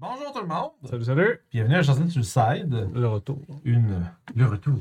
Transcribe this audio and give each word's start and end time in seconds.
Bonjour 0.00 0.32
tout 0.32 0.40
le 0.40 0.46
monde. 0.46 0.70
Salut, 0.88 1.04
salut. 1.04 1.40
Bienvenue 1.52 1.74
à 1.74 1.82
Chanson 1.82 2.08
sur 2.08 2.20
le 2.20 2.24
side. 2.24 2.88
Le 2.94 3.06
retour. 3.06 3.36
Une. 3.64 4.10
Le 4.34 4.46
retour. 4.46 4.78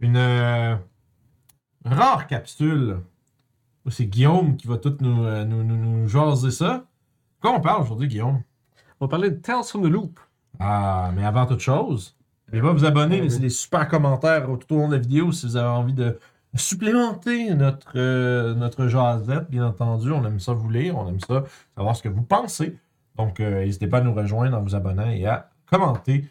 Une. 0.00 0.16
euh, 0.16 0.74
rare 1.84 2.26
capsule. 2.26 2.96
C'est 3.90 4.06
Guillaume 4.06 4.56
qui 4.56 4.66
va 4.66 4.78
tout 4.78 4.96
nous, 5.00 5.22
euh, 5.22 5.44
nous, 5.44 5.62
nous, 5.62 5.76
nous 5.76 6.08
jaser 6.08 6.50
ça. 6.50 6.86
Quoi 7.42 7.52
on 7.52 7.60
parle 7.60 7.82
aujourd'hui, 7.82 8.08
Guillaume? 8.08 8.40
On 9.00 9.04
va 9.04 9.10
parler 9.10 9.30
de 9.30 9.36
Tales 9.36 9.64
from 9.64 9.82
the 9.82 9.92
Loop. 9.92 10.18
Ah, 10.58 11.10
mais 11.14 11.26
avant 11.26 11.44
toute 11.44 11.60
chose, 11.60 12.16
n'oubliez 12.46 12.62
pas 12.62 12.72
de 12.72 12.78
vous 12.78 12.84
abonner, 12.86 13.20
laisser 13.20 13.36
oui. 13.36 13.42
des 13.42 13.50
super 13.50 13.86
commentaires 13.86 14.46
tout 14.58 14.74
au 14.74 14.78
long 14.78 14.88
de 14.88 14.94
la 14.94 15.00
vidéo 15.02 15.30
si 15.30 15.44
vous 15.44 15.56
avez 15.58 15.68
envie 15.68 15.92
de 15.92 16.18
supplémenter 16.54 17.54
notre, 17.54 17.92
euh, 17.96 18.54
notre 18.54 18.88
jasette, 18.88 19.50
bien 19.50 19.66
entendu. 19.66 20.10
On 20.10 20.24
aime 20.24 20.40
ça 20.40 20.54
vous 20.54 20.70
lire, 20.70 20.96
on 20.96 21.06
aime 21.06 21.20
ça 21.20 21.44
savoir 21.76 21.94
ce 21.94 22.02
que 22.02 22.08
vous 22.08 22.22
pensez. 22.22 22.78
Donc, 23.18 23.40
euh, 23.40 23.64
n'hésitez 23.64 23.86
pas 23.88 23.98
à 23.98 24.00
nous 24.00 24.14
rejoindre 24.14 24.56
en 24.56 24.62
vous 24.62 24.74
abonnant 24.74 25.10
et 25.10 25.26
à 25.26 25.50
commenter. 25.70 26.24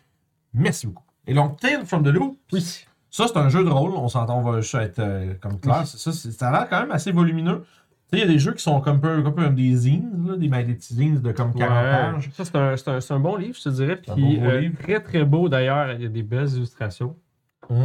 Merci 0.53 0.87
beaucoup. 0.87 1.03
Et 1.27 1.33
donc, 1.33 1.59
Tales 1.59 1.85
from 1.85 2.03
the 2.03 2.07
Loop, 2.07 2.37
Oui. 2.53 2.85
ça, 3.09 3.27
c'est 3.27 3.37
un 3.37 3.49
jeu 3.49 3.63
de 3.63 3.69
rôle. 3.69 3.91
On 3.91 4.07
s'entend, 4.07 4.39
on 4.39 4.41
va 4.49 4.61
juste 4.61 4.75
être 4.75 4.99
euh, 4.99 5.33
comme. 5.41 5.53
Oui. 5.65 5.71
C'est 5.85 5.97
Ça, 5.97 6.11
ça 6.13 6.49
a 6.49 6.51
l'air 6.51 6.69
quand 6.69 6.79
même 6.79 6.91
assez 6.91 7.11
volumineux. 7.11 7.65
Tu 8.09 8.17
sais, 8.17 8.23
il 8.23 8.25
y 8.25 8.29
a 8.29 8.33
des 8.33 8.39
jeux 8.39 8.53
qui 8.53 8.63
sont 8.63 8.79
comme 8.79 9.01
peu, 9.01 9.21
comme 9.21 9.35
peu 9.35 9.43
comme 9.43 9.55
des 9.55 9.75
zines, 9.75 10.09
là, 10.25 10.37
des, 10.37 10.47
des 10.47 10.73
petits 10.75 10.93
zines 10.93 11.19
de 11.19 11.31
comme 11.33 11.53
40 11.53 11.69
pages. 11.69 12.29
Ça, 12.31 12.45
c'est 12.45 12.55
un, 12.55 12.77
c'est 12.77 12.87
un- 12.89 13.01
c'est 13.01 13.13
un 13.13 13.19
bon 13.19 13.35
livre, 13.35 13.57
je 13.57 13.63
te 13.63 13.69
dirais. 13.69 13.99
C'est 14.05 14.11
un 14.11 14.15
Puis, 14.15 14.37
bon 14.39 14.45
euh, 14.45 14.59
livre. 14.61 14.77
très, 14.81 15.01
très 15.01 15.25
beau 15.25 15.49
d'ailleurs. 15.49 15.91
Il 15.91 16.01
y 16.03 16.05
a 16.05 16.09
des 16.09 16.23
belles 16.23 16.47
illustrations. 16.47 17.17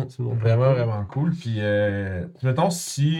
C'est 0.09 0.21
mon 0.21 0.35
Vraiment, 0.35 0.71
vraiment 0.75 1.05
cool. 1.07 1.33
Puis, 1.33 1.57
euh, 1.59 2.25
mettons, 2.45 2.71
si 2.71 3.19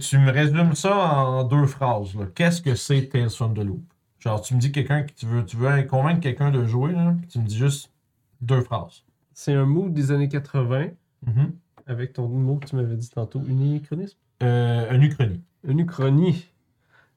tu 0.00 0.18
me 0.18 0.30
résumes 0.30 0.74
ça 0.74 0.94
en 0.94 1.44
deux 1.44 1.64
phrases, 1.66 2.10
qu'est-ce 2.34 2.60
que 2.60 2.74
c'est 2.74 3.08
Tales 3.08 3.30
from 3.30 3.54
the 3.54 3.60
Loop? 3.64 3.80
Genre, 4.18 4.40
tu 4.40 4.54
me 4.54 4.60
dis 4.60 4.72
quelqu'un 4.72 5.02
que 5.02 5.12
tu 5.12 5.26
veux, 5.26 5.44
tu 5.44 5.56
veux 5.56 5.82
convaincre 5.84 6.20
quelqu'un 6.20 6.50
de 6.50 6.64
jouer, 6.64 6.92
là, 6.92 7.14
puis 7.18 7.28
tu 7.28 7.38
me 7.38 7.46
dis 7.46 7.56
juste 7.56 7.92
deux 8.40 8.60
phrases. 8.62 9.04
C'est 9.32 9.52
un 9.54 9.64
mood 9.64 9.92
des 9.92 10.10
années 10.10 10.28
80, 10.28 10.88
Mhm. 11.26 11.52
avec 11.86 12.12
ton 12.14 12.28
mot 12.28 12.56
que 12.56 12.66
tu 12.66 12.76
m'avais 12.76 12.96
dit 12.96 13.08
tantôt, 13.10 13.40
unichronisme. 13.46 14.16
Euh, 14.42 14.92
une 14.92 15.02
uchronie. 15.04 15.40
Une 15.64 15.80
uchronie 15.80 16.46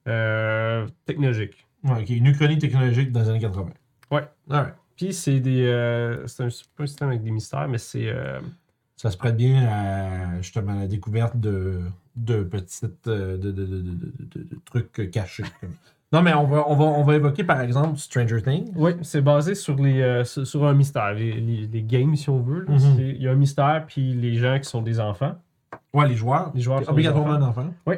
euh, 0.07 0.87
technologique. 1.05 1.67
Ouais, 1.83 2.01
ok, 2.01 2.09
une 2.09 2.27
uchronie 2.27 2.57
technologique 2.59 3.11
dans 3.11 3.21
les 3.21 3.29
années 3.29 3.39
80. 3.39 3.69
Ouais. 4.11 4.27
Alright. 4.49 4.75
Puis, 4.95 5.13
c'est 5.13 5.39
des. 5.39 5.63
euh, 5.65 6.25
c'est 6.27 6.43
un, 6.43 6.49
pas 6.75 6.83
un 6.83 6.87
système 6.87 7.07
avec 7.09 7.23
des 7.23 7.31
mystères, 7.31 7.67
mais 7.67 7.77
c'est. 7.77 8.07
euh, 8.07 8.39
Ça 8.97 9.09
se 9.09 9.17
prête 9.17 9.35
bien 9.35 9.65
à 9.67 10.41
justement 10.41 10.75
la 10.75 10.85
découverte 10.87 11.35
de, 11.39 11.81
de 12.15 12.43
petites 12.43 13.05
de, 13.09 13.35
de- 13.37 13.51
de- 13.51 14.43
de 14.43 14.59
trucs 14.65 15.09
cachés. 15.11 15.43
Non, 16.13 16.21
mais 16.21 16.33
on 16.33 16.45
va, 16.45 16.65
on, 16.67 16.75
va, 16.75 16.83
on 16.85 17.03
va 17.03 17.15
évoquer 17.15 17.43
par 17.45 17.61
exemple 17.61 17.97
Stranger 17.97 18.41
Things. 18.41 18.71
Oui, 18.75 18.91
c'est 19.01 19.21
basé 19.21 19.55
sur, 19.55 19.75
les, 19.77 20.01
euh, 20.01 20.23
sur, 20.25 20.45
sur 20.45 20.65
un 20.65 20.73
mystère. 20.73 21.13
Les, 21.13 21.33
les- 21.39 21.67
les 21.67 21.83
games, 21.83 22.15
si 22.17 22.29
on 22.29 22.41
veut. 22.41 22.65
Mhm. 22.67 22.97
Il 22.99 23.21
y 23.21 23.27
a 23.27 23.31
un 23.31 23.35
mystère, 23.35 23.85
puis 23.87 24.13
les 24.13 24.35
gens 24.35 24.57
qui 24.59 24.65
sont 24.69 24.81
des 24.81 24.99
enfants. 24.99 25.35
Ouais, 25.93 26.07
les 26.07 26.15
joueurs. 26.15 26.51
Les 26.53 26.59
joueurs 26.61 26.83
sont 26.83 26.91
Obligatoirement 26.91 27.45
enfant. 27.47 27.65
Oui. 27.85 27.95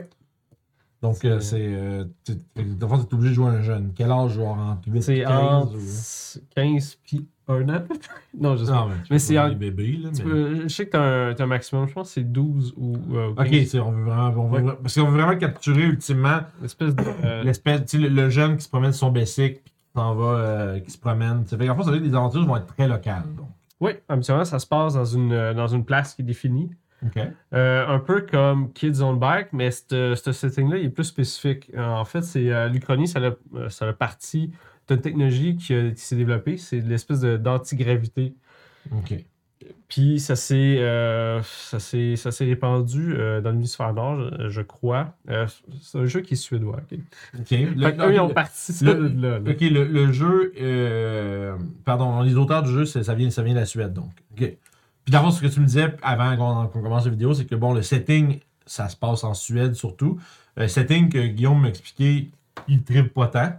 Donc, 1.03 1.17
C'est- 1.17 1.27
euh, 1.27 1.39
c'est. 1.39 1.57
Euh, 1.61 2.05
tu 2.25 2.31
es 2.31 2.83
obligé 3.13 3.29
de 3.29 3.33
jouer 3.35 3.47
un 3.49 3.61
jeune. 3.61 3.91
Quel 3.93 4.09
âge 4.11 4.31
joueur 4.33 4.57
entre 4.57 4.87
8 4.87 4.97
et 4.97 5.01
C'est 5.01 5.21
15 5.23 5.31
entre 5.31 5.75
ou... 5.75 6.39
15 6.55 6.97
puis 7.03 7.27
1 7.47 7.69
an. 7.69 7.83
non, 8.39 8.55
je 8.55 8.63
sais 8.63 8.71
pas. 8.71 8.87
Mais, 8.89 8.95
Mais 9.11 9.19
c'est 9.19 9.37
en- 9.37 9.53
bébés, 9.53 9.99
là. 10.01 10.09
Mais- 10.17 10.23
peux- 10.23 10.61
je 10.63 10.67
sais 10.69 10.85
que 10.85 10.91
tu 10.91 10.97
as, 10.97 11.01
un 11.01 11.35
un 11.37 11.45
maximum, 11.45 11.87
je 11.89 11.93
pense 11.93 12.07
que 12.07 12.13
c'est 12.13 12.23
12 12.31 12.73
ou 12.77 12.95
euh, 13.13 13.31
Ok, 13.37 13.49
15. 13.49 13.67
c'est- 13.67 13.79
on 13.79 13.91
veut 13.91 14.03
vraiment. 14.05 14.43
on 14.43 14.47
veut- 14.47 14.61
Ouais. 14.61 14.73
Parce 14.81 14.95
qu'on 14.95 15.07
veut 15.11 15.21
vraiment 15.21 15.37
capturer 15.37 15.83
ultimement 15.83 16.39
Une 16.59 16.65
espèce 16.65 16.95
de. 16.95 17.03
euh, 17.25 17.43
l'espèce. 17.43 17.93
Le, 17.93 18.07
le 18.07 18.29
jeune 18.29 18.55
qui 18.55 18.63
se 18.63 18.69
promène 18.69 18.93
sur 18.93 19.01
son 19.07 19.11
Bessic, 19.11 19.61
puis 19.61 19.73
qui 19.73 19.91
s'en 19.99 20.15
va, 20.15 20.25
euh, 20.25 20.79
qui 20.79 20.89
se 20.89 20.97
promène. 20.97 21.45
Ça 21.47 21.57
fait 21.57 21.67
qu'en 21.67 21.75
fait, 21.75 21.83
ça 21.83 21.91
veut 21.91 21.97
dire 21.97 22.05
que 22.05 22.09
les 22.11 22.15
aventures 22.15 22.45
vont 22.45 22.55
être 22.55 22.67
très 22.67 22.87
locales. 22.87 23.25
Donc. 23.37 23.49
Oui, 23.81 23.91
habituellement, 24.07 24.45
ça 24.45 24.57
se 24.59 24.65
passe 24.65 24.93
dans 24.93 25.03
une, 25.03 25.53
dans 25.53 25.67
une 25.67 25.83
place 25.83 26.13
qui 26.15 26.21
est 26.21 26.25
définie. 26.25 26.69
Euh, 27.53 27.87
un 27.87 27.99
peu 27.99 28.21
comme 28.21 28.71
Kids 28.73 29.01
on 29.01 29.13
Bike, 29.13 29.47
mais 29.53 29.71
ce 29.71 30.15
setting-là 30.15 30.77
est 30.77 30.89
plus 30.89 31.03
spécifique. 31.05 31.69
Euh, 31.75 31.83
en 31.85 32.05
fait, 32.05 32.21
c'est 32.23 32.51
euh, 32.51 32.67
l'Uchronie, 32.69 33.07
ça 33.07 33.19
a, 33.19 33.69
ça 33.69 33.87
a 33.87 33.93
parti 33.93 34.51
d'une 34.87 35.01
technologie 35.01 35.55
qui, 35.55 35.73
qui 35.93 36.01
s'est 36.01 36.15
développée. 36.15 36.57
C'est 36.57 36.79
l'espèce 36.79 37.21
d'antigravité. 37.21 38.33
OK. 38.91 39.13
Puis 39.87 40.19
ça 40.19 40.35
s'est 40.35 40.77
euh, 40.79 41.39
répandu 42.41 43.13
euh, 43.15 43.41
dans 43.41 43.51
l'hémisphère 43.51 43.93
nord, 43.93 44.19
je, 44.39 44.49
je 44.49 44.61
crois. 44.61 45.15
Euh, 45.29 45.45
c'est 45.81 45.99
un 45.99 46.05
jeu 46.05 46.21
qui 46.21 46.33
est 46.33 46.37
suédois. 46.37 46.77
ok? 46.91 46.99
OK. 47.39 47.51
Le- 47.51 47.85
Fait 47.85 47.95
qu'eux, 47.95 48.13
ils 48.13 48.19
ont 48.19 48.27
le- 48.27 48.33
parti 48.33 48.73
ça 48.73 48.85
le- 48.85 49.09
de 49.09 49.21
là. 49.21 49.39
là. 49.39 49.51
OK, 49.51 49.61
le, 49.61 49.83
le 49.85 50.11
jeu. 50.11 50.51
pardon, 51.85 52.21
les 52.21 52.35
auteurs 52.35 52.63
du 52.63 52.71
jeu, 52.71 52.85
ça 52.85 53.13
vient, 53.13 53.29
ça 53.29 53.43
vient 53.43 53.53
de 53.53 53.59
la 53.59 53.65
Suède, 53.65 53.93
donc. 53.93 54.09
OK. 54.33 54.57
Puis 55.05 55.11
d'abord, 55.11 55.33
ce 55.33 55.41
que 55.41 55.47
tu 55.47 55.59
me 55.59 55.65
disais 55.65 55.93
avant 56.01 56.67
qu'on 56.69 56.81
commence 56.81 57.05
la 57.05 57.11
vidéo, 57.11 57.33
c'est 57.33 57.45
que 57.45 57.55
bon, 57.55 57.73
le 57.73 57.81
setting, 57.81 58.39
ça 58.65 58.87
se 58.89 58.95
passe 58.95 59.23
en 59.23 59.33
Suède 59.33 59.73
surtout. 59.75 60.19
Le 60.55 60.67
setting 60.67 61.09
que 61.09 61.25
Guillaume 61.27 61.61
m'a 61.61 61.69
expliqué, 61.69 62.31
il 62.67 62.83
tripe 62.83 63.13
pas 63.13 63.27
tant. 63.27 63.51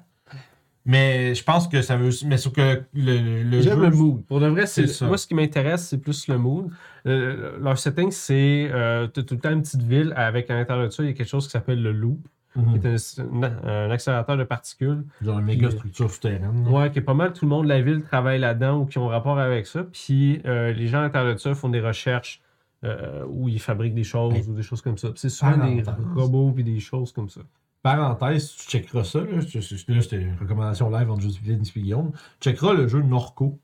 Mais 0.87 1.34
je 1.34 1.43
pense 1.43 1.66
que 1.66 1.81
ça 1.81 1.97
veut 1.97 2.09
aussi. 2.09 2.27
Mais 2.27 2.37
sauf 2.37 2.53
que 2.53 2.82
le, 2.93 3.43
le 3.43 3.60
J'aime 3.62 3.78
jeu. 3.78 3.88
le 3.88 3.91
mood. 3.91 4.22
Pour 4.27 4.38
de 4.41 4.47
vrai, 4.49 4.66
c'est 4.66 4.87
ça. 4.87 5.06
moi 5.06 5.16
ce 5.16 5.27
qui 5.27 5.34
m'intéresse, 5.34 5.88
c'est 5.88 5.99
plus 5.99 6.28
le 6.28 6.37
mood. 6.37 6.71
Euh, 7.06 7.59
leur 7.59 7.78
setting, 7.78 8.11
c'est 8.11 8.69
euh, 8.71 9.06
tout 9.06 9.25
le 9.31 9.38
temps 9.38 9.50
une 9.50 9.62
petite 9.62 9.82
ville 9.82 10.12
avec 10.15 10.50
à 10.50 10.55
l'intérieur 10.55 10.87
de 10.87 10.91
ça, 10.93 11.03
il 11.03 11.06
y 11.06 11.11
a 11.11 11.15
quelque 11.15 11.28
chose 11.28 11.47
qui 11.47 11.53
s'appelle 11.53 11.82
le 11.82 11.93
loop, 11.93 12.26
Mhm. 12.56 12.81
qui 12.81 12.87
est 12.87 13.20
un, 13.20 13.69
un 13.69 13.91
accélérateur 13.91 14.37
de 14.37 14.44
particules. 14.44 15.04
Genre 15.22 15.38
une 15.41 15.44
méga 15.47 15.70
structure 15.70 16.10
souterraine. 16.10 16.69
Ouais, 16.69 16.91
qui 16.91 16.98
est 16.98 17.03
pas 17.03 17.15
mal 17.15 17.32
tout 17.32 17.44
le 17.44 17.48
monde 17.50 17.65
de 17.65 17.69
la 17.70 17.81
ville 17.82 18.03
travaille 18.03 18.38
là-dedans 18.38 18.81
ou 18.81 18.87
qui 18.87 18.98
ont 18.98 19.09
rapport 19.09 19.38
avec 19.38 19.66
ça. 19.66 19.84
Puis 19.84 20.41
euh, 20.47 20.72
les 20.72 20.87
gens 20.87 20.98
à 20.98 21.03
l'intérieur 21.03 21.34
de 21.34 21.41
ça 21.41 21.54
font 21.54 21.69
des 21.69 21.81
recherches 21.81 22.41
euh, 22.84 23.25
où 23.28 23.48
ils 23.48 23.60
fabriquent 23.60 23.94
des 23.94 24.04
choses 24.04 24.34
Hey. 24.34 24.47
ou 24.48 24.54
des 24.54 24.62
choses 24.62 24.82
comme 24.82 24.98
ça. 24.98 25.09
C'est 25.16 25.28
souvent 25.31 25.56
des 25.56 25.82
robots 26.14 26.53
puis 26.53 26.62
des 26.64 26.81
choses 26.81 27.12
comme 27.12 27.28
ça. 27.28 27.41
Parenthèse, 27.82 28.53
tu 28.53 28.66
checkeras 28.69 29.04
ça. 29.04 29.20
Là, 29.20 29.41
c'était 29.43 30.16
une 30.22 30.37
recommandation 30.41 30.88
live 30.91 31.10
entre 31.10 31.20
Joseph 31.22 31.43
et 31.47 31.81
Guillaume. 31.81 32.12
Tu 32.41 32.48
checkeras 32.50 32.72
le 32.72 32.88
jeu 32.88 33.03
Norco. 33.03 33.59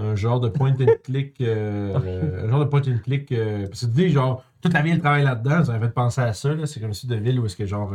Un 0.00 0.14
genre 0.14 0.38
de 0.38 0.48
point 0.48 0.74
and 0.80 0.86
click. 1.02 1.40
euh, 1.40 1.98
euh, 2.04 2.46
un 2.46 2.48
genre 2.50 2.60
de 2.60 2.66
point 2.66 2.82
and 2.82 2.98
click. 3.02 3.32
euh, 3.32 3.66
parce 3.66 3.80
que 3.80 3.86
tu 3.86 3.92
dis, 3.92 4.10
genre, 4.10 4.44
toute 4.60 4.72
la 4.72 4.82
ville 4.82 5.00
travaille 5.00 5.24
là-dedans. 5.24 5.64
Ça 5.64 5.72
m'a 5.72 5.80
fait 5.80 5.92
penser 5.92 6.20
à 6.20 6.32
ça. 6.34 6.54
là. 6.54 6.66
C'est 6.66 6.78
comme 6.80 6.92
si 6.94 7.08
de 7.08 7.16
ville 7.16 7.40
où 7.40 7.46
est-ce 7.46 7.56
que, 7.56 7.66
genre, 7.66 7.92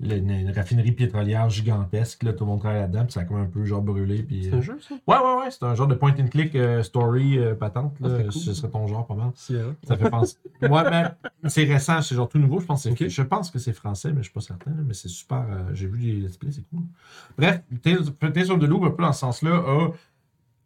le- 0.00 0.16
une, 0.16 0.50
raffinerie 0.50 0.92
pétrolière 0.92 1.48
gigantesque. 1.50 2.22
Là, 2.22 2.32
tout 2.32 2.44
le 2.44 2.50
monde 2.50 2.60
travaille 2.60 2.80
là-dedans. 2.80 3.04
Puis 3.04 3.12
ça 3.12 3.20
a 3.20 3.24
comme 3.24 3.36
un 3.38 3.46
peu, 3.46 3.64
genre, 3.64 3.82
brûlé. 3.82 4.22
Puis, 4.22 4.44
C'est 4.44 4.54
euh, 4.54 4.58
un 4.58 4.60
jeu, 4.62 4.78
ça? 4.80 4.94
Ouais, 5.06 5.16
ouais, 5.18 5.42
ouais. 5.44 5.50
C'est 5.50 5.62
un 5.64 5.74
genre 5.74 5.86
de 5.86 5.94
point 5.94 6.14
and 6.18 6.28
click 6.28 6.54
euh, 6.54 6.82
story 6.82 7.38
euh, 7.38 7.54
patente. 7.54 7.94
Ah, 8.02 8.08
Là. 8.08 8.22
cool. 8.24 8.32
Ce 8.32 8.54
serait 8.54 8.70
ton 8.70 8.86
genre 8.86 9.06
pas 9.06 9.14
mal. 9.14 9.30
Ça 9.36 9.96
fait 9.96 10.10
penser. 10.10 10.36
Ouais, 10.62 10.82
ben, 10.84 11.14
c'est 11.46 11.64
récent, 11.64 12.02
c'est 12.02 12.14
genre 12.14 12.28
tout 12.28 12.38
nouveau. 12.38 12.60
Je 12.60 12.66
pense, 12.66 12.86
que 12.94 13.08
je 13.08 13.22
pense 13.22 13.50
que 13.50 13.58
c'est 13.58 13.72
français, 13.72 14.10
mais 14.12 14.18
je 14.18 14.24
suis 14.24 14.32
pas 14.32 14.40
certain. 14.40 14.70
là, 14.70 14.76
mais 14.86 14.94
c'est 14.94 15.08
super. 15.08 15.44
euh, 15.50 15.70
J'ai 15.72 15.86
vu 15.86 15.98
les 15.98 16.12
let's 16.20 16.36
play, 16.36 16.50
c'est 16.52 16.64
cool. 16.68 16.80
Bref, 17.38 17.60
Tales 17.82 18.50
of 18.50 18.58
the 18.58 18.64
Loop, 18.64 18.84
un 18.84 18.90
peu 18.90 19.02
dans 19.02 19.12
ce 19.12 19.20
sens-là, 19.20 19.56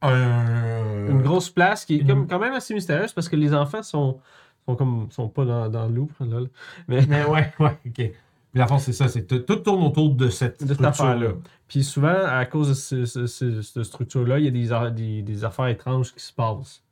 a 0.02 0.08
un. 0.08 1.06
Une 1.08 1.22
grosse 1.22 1.50
place 1.50 1.84
qui 1.84 1.96
est 1.96 2.06
comme, 2.06 2.26
quand 2.26 2.38
même 2.38 2.52
assez 2.54 2.74
mystérieuse 2.74 3.12
parce 3.12 3.28
que 3.28 3.36
les 3.36 3.54
enfants 3.54 3.82
sont, 3.82 4.18
sont 4.66 4.76
comme 4.76 5.06
sont 5.10 5.28
pas 5.28 5.44
dans, 5.44 5.68
dans 5.68 5.86
le 5.86 5.94
loop. 5.94 6.12
lol. 6.20 6.50
Mais 6.88 7.04
Mais 7.08 7.24
ouais, 7.24 7.52
ouais, 7.58 7.78
ok. 7.86 8.10
Puis 8.54 8.60
la 8.60 8.68
fond, 8.68 8.78
c'est 8.78 8.92
ça. 8.92 9.08
c'est 9.08 9.26
Tout 9.26 9.56
tourne 9.56 9.82
autour 9.82 10.14
de 10.14 10.28
cette 10.28 10.62
structure-là. 10.74 11.32
Puis 11.66 11.82
souvent, 11.82 12.14
à 12.24 12.46
cause 12.46 12.68
de 12.68 12.74
ce- 12.74 13.04
ce- 13.04 13.26
ce- 13.26 13.62
cette 13.62 13.82
structure-là, 13.82 14.38
il 14.38 14.44
y 14.44 14.48
a 14.48 14.50
des, 14.52 14.72
a- 14.72 14.90
des, 14.90 15.22
des 15.22 15.44
affaires 15.44 15.66
étranges 15.66 16.14
qui 16.14 16.22
se 16.22 16.32
passent. 16.32 16.82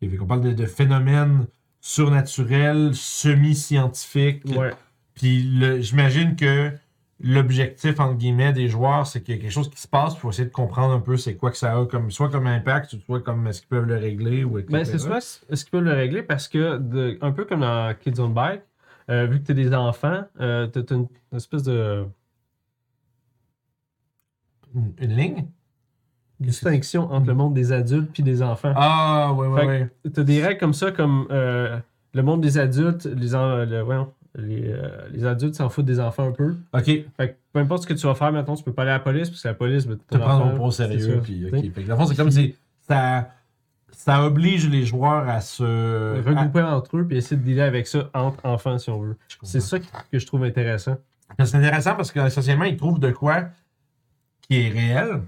Fait 0.00 0.08
qu'on 0.08 0.26
parle 0.26 0.42
de, 0.42 0.52
de 0.52 0.66
phénomènes 0.66 1.46
surnaturels, 1.80 2.90
semi-scientifiques. 2.94 4.42
Ouais. 4.56 4.72
Puis 5.14 5.48
j'imagine 5.82 6.36
que 6.36 6.70
l'objectif, 7.20 7.98
entre 7.98 8.14
guillemets, 8.16 8.52
des 8.52 8.68
joueurs, 8.68 9.06
c'est 9.06 9.22
qu'il 9.22 9.34
y 9.34 9.38
a 9.38 9.40
quelque 9.40 9.50
chose 9.52 9.70
qui 9.70 9.80
se 9.80 9.88
passe, 9.88 10.12
il 10.14 10.18
faut 10.20 10.28
essayer 10.28 10.46
de 10.46 10.52
comprendre 10.52 10.92
un 10.92 11.00
peu 11.00 11.16
c'est 11.16 11.34
quoi 11.36 11.50
que 11.50 11.56
ça 11.56 11.74
a, 11.78 11.86
comme, 11.86 12.10
soit 12.10 12.28
comme 12.28 12.46
impact, 12.46 12.96
soit 13.06 13.20
comme 13.22 13.46
est-ce 13.46 13.60
qu'ils 13.60 13.68
peuvent 13.70 13.86
le 13.86 13.96
régler. 13.96 14.44
Ou 14.44 14.58
etc. 14.58 14.72
Ben, 14.72 14.84
c'est 14.84 14.98
souvent 14.98 15.20
ce 15.20 15.40
qu'ils 15.64 15.70
peuvent 15.70 15.84
le 15.84 15.94
régler 15.94 16.22
parce 16.22 16.48
que, 16.48 16.76
de- 16.76 17.16
un 17.22 17.32
peu 17.32 17.46
comme 17.46 17.60
dans 17.60 17.94
Kids 17.98 18.20
on 18.20 18.28
Bike, 18.28 18.60
euh, 19.10 19.26
vu 19.26 19.40
que 19.40 19.46
tu 19.46 19.52
as 19.52 19.54
des 19.54 19.74
enfants, 19.74 20.22
euh, 20.40 20.66
tu 20.68 20.78
as 20.78 20.94
une, 20.94 21.06
une 21.32 21.36
espèce 21.36 21.62
de 21.62 22.04
Une, 24.74 24.92
une 25.00 25.16
ligne? 25.16 25.46
distinction 26.38 27.10
entre 27.10 27.26
le 27.28 27.34
monde 27.34 27.54
des 27.54 27.72
adultes 27.72 28.10
puis 28.12 28.22
des 28.22 28.42
enfants. 28.42 28.74
Ah, 28.76 29.32
ouais, 29.32 29.46
ouais, 29.46 29.66
ouais. 29.66 29.90
Tu 30.12 30.20
as 30.20 30.22
des 30.22 30.42
règles 30.44 30.60
comme 30.60 30.74
ça, 30.74 30.92
comme 30.92 31.26
euh, 31.30 31.78
le 32.12 32.22
monde 32.22 32.42
des 32.42 32.58
adultes, 32.58 33.06
les, 33.06 33.34
en- 33.34 33.64
le- 33.64 33.80
voyons, 33.80 34.12
les, 34.34 34.64
euh, 34.70 35.08
les 35.12 35.24
adultes 35.24 35.54
s'en 35.54 35.70
foutent 35.70 35.86
des 35.86 35.98
enfants 35.98 36.28
un 36.28 36.32
peu. 36.32 36.54
Ok, 36.74 36.84
Fait 36.84 37.06
que 37.18 37.34
peu 37.54 37.60
importe 37.60 37.84
ce 37.84 37.86
que 37.86 37.94
tu 37.94 38.06
vas 38.06 38.14
faire, 38.14 38.32
maintenant, 38.32 38.54
tu 38.54 38.62
peux 38.64 38.72
pas 38.74 38.82
aller 38.82 38.90
à 38.90 38.94
la 38.94 39.00
police, 39.00 39.30
parce 39.30 39.40
que 39.42 39.48
la 39.48 39.54
police, 39.54 39.86
ben, 39.86 39.96
te 39.96 40.18
prendre 40.18 40.60
au 40.62 40.70
sérieux. 40.70 41.22
Puis. 41.24 41.48
Fait 41.50 41.70
que, 41.70 41.88
dans 41.88 41.94
le 41.94 42.00
fond, 42.02 42.06
c'est 42.06 42.16
comme 42.16 42.30
si 42.30 42.54
ça, 42.82 43.30
ça 43.92 44.24
oblige 44.24 44.68
les 44.68 44.84
joueurs 44.84 45.28
à 45.28 45.40
se. 45.40 45.62
regrouper 46.22 46.62
entre 46.62 46.98
eux 46.98 47.06
puis 47.06 47.16
essayer 47.16 47.36
de 47.36 47.42
dealer 47.42 47.62
avec 47.66 47.86
ça 47.86 48.10
entre 48.14 48.44
enfants 48.44 48.78
si 48.78 48.90
on 48.90 49.00
veut. 49.00 49.16
C'est 49.42 49.60
ça 49.60 49.78
que 49.78 50.18
je 50.18 50.26
trouve 50.26 50.44
intéressant. 50.44 50.96
C'est 51.44 51.56
intéressant 51.56 51.94
parce 51.96 52.12
qu'essentiellement, 52.12 52.64
ils 52.64 52.76
trouvent 52.76 53.00
de 53.00 53.10
quoi 53.10 53.44
qui 54.42 54.60
est 54.60 54.68
réel. 54.68 55.22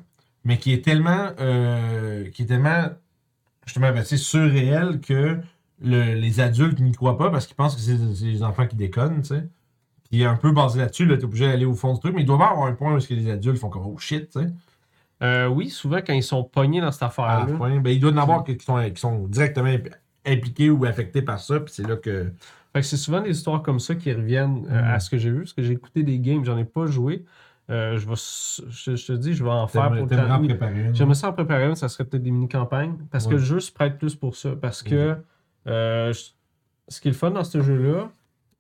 mais 0.44 0.56
qui 0.56 0.72
est 0.72 0.82
tellement, 0.84 1.31
euh, 1.40 2.31
qui 2.31 2.43
est 2.43 2.46
tellement, 2.46 2.88
justement, 3.66 3.93
ben, 3.93 4.02
surréel 4.05 5.00
que 5.00 5.37
le- 5.82 6.14
les 6.14 6.40
adultes 6.40 6.78
n'y 6.81 6.93
croient 6.93 7.19
pas 7.19 7.31
parce 7.31 7.46
qu'ils 7.46 7.56
pensent 7.56 7.75
que 7.76 7.82
c'est 7.82 8.25
les 8.25 8.43
enfants 8.43 8.66
qui 8.66 8.76
déconnent, 8.76 9.20
tu 9.20 9.28
sais. 9.28 9.44
Puis 10.10 10.25
un 10.25 10.37
peu 10.37 10.52
basé 10.52 10.78
là-dessus, 10.78 11.05
là, 11.05 11.19
t'es 11.19 11.25
obligé 11.25 11.46
d'aller 11.49 11.66
au 11.66 11.75
fond 11.75 11.93
du 11.93 12.00
truc, 12.00 12.14
mais 12.14 12.22
il 12.22 12.26
doit 12.26 12.38
y 12.38 12.43
avoir 12.43 12.62
un 12.66 12.72
point 12.72 12.94
où 12.96 13.00
que 13.00 13.12
les 13.12 13.31
adultes 13.31 13.58
font 13.58 13.69
comme 13.69 13.84
oh 13.87 13.99
shit, 13.99 14.31
tu 14.31 14.40
sais. 14.40 14.46
Euh, 15.23 15.47
oui, 15.49 15.69
souvent 15.69 15.99
quand 15.99 16.12
ils 16.12 16.23
sont 16.23 16.44
pognés 16.44 16.81
dans 16.81 16.93
cette 16.93 17.03
affaire-là. 17.03 17.47
fin, 17.59 17.81
ben, 17.81 17.91
il 17.91 17.99
doit 18.00 18.11
y 18.11 18.15
en 18.15 18.19
avoir 18.19 18.44
qui 18.44 18.56
sont, 18.61 18.79
qui 18.91 19.00
sont 19.00 19.26
directement 19.26 19.69
imp- 19.69 19.94
impliqués 20.25 20.70
ou 20.70 20.85
affectés 20.85 21.23
par 21.23 21.38
ça, 21.41 21.61
puis 21.61 21.73
c'est 21.75 21.87
là 21.87 21.97
que. 21.97 22.31
Fait 22.73 22.81
que 22.81 22.87
c'est 22.87 22.97
souvent 22.99 23.20
des 23.23 23.31
histoires 23.31 23.62
comme 23.62 23.81
ça 23.81 23.94
qui 23.94 24.12
reviennent 24.12 24.67
euh, 24.70 24.82
Mm. 24.82 24.94
à 24.94 25.00
ce 25.00 25.11
que 25.11 25.17
j'ai 25.19 25.31
vu, 25.31 25.38
parce 25.41 25.55
que 25.55 25.62
j'ai 25.62 25.73
écouté 25.73 26.03
des 26.03 26.19
games, 26.20 26.44
j'en 26.44 26.56
ai 26.59 26.65
pas 26.65 26.87
joué. 26.87 27.25
Euh, 27.70 27.99
je, 27.99 28.06
vais, 28.06 28.12
s- 28.15 28.62
je, 28.69 28.94
je 28.97 29.06
te 29.06 29.12
dis, 29.12 29.35
je 29.35 29.43
vais 29.44 29.50
en 29.50 29.67
faire 29.67 29.91
pour 29.91 30.06
oui, 30.41 30.49
préparer. 30.49 30.91
J'aimerais 30.94 31.15
ça 31.15 31.29
en 31.29 31.32
préparer 31.32 31.67
une, 31.67 31.75
ça 31.75 31.88
serait 31.88 32.05
peut-être 32.05 32.23
des 32.23 32.31
mini-campagnes. 32.31 32.97
Parce 33.11 33.26
que 33.26 33.32
le 33.32 33.38
jeu 33.38 33.61
se 33.61 33.73
prête 33.73 33.99
plus 33.99 34.15
pour 34.15 34.37
ça. 34.37 34.50
Parce 34.61 34.82
que 34.82 35.17
je- 35.67 36.12
ce 36.88 37.00
qui 37.00 37.09
est 37.09 37.11
le 37.11 37.17
fun 37.17 37.31
dans 37.31 37.44
ce 37.44 37.61
jeu-là, 37.61 38.11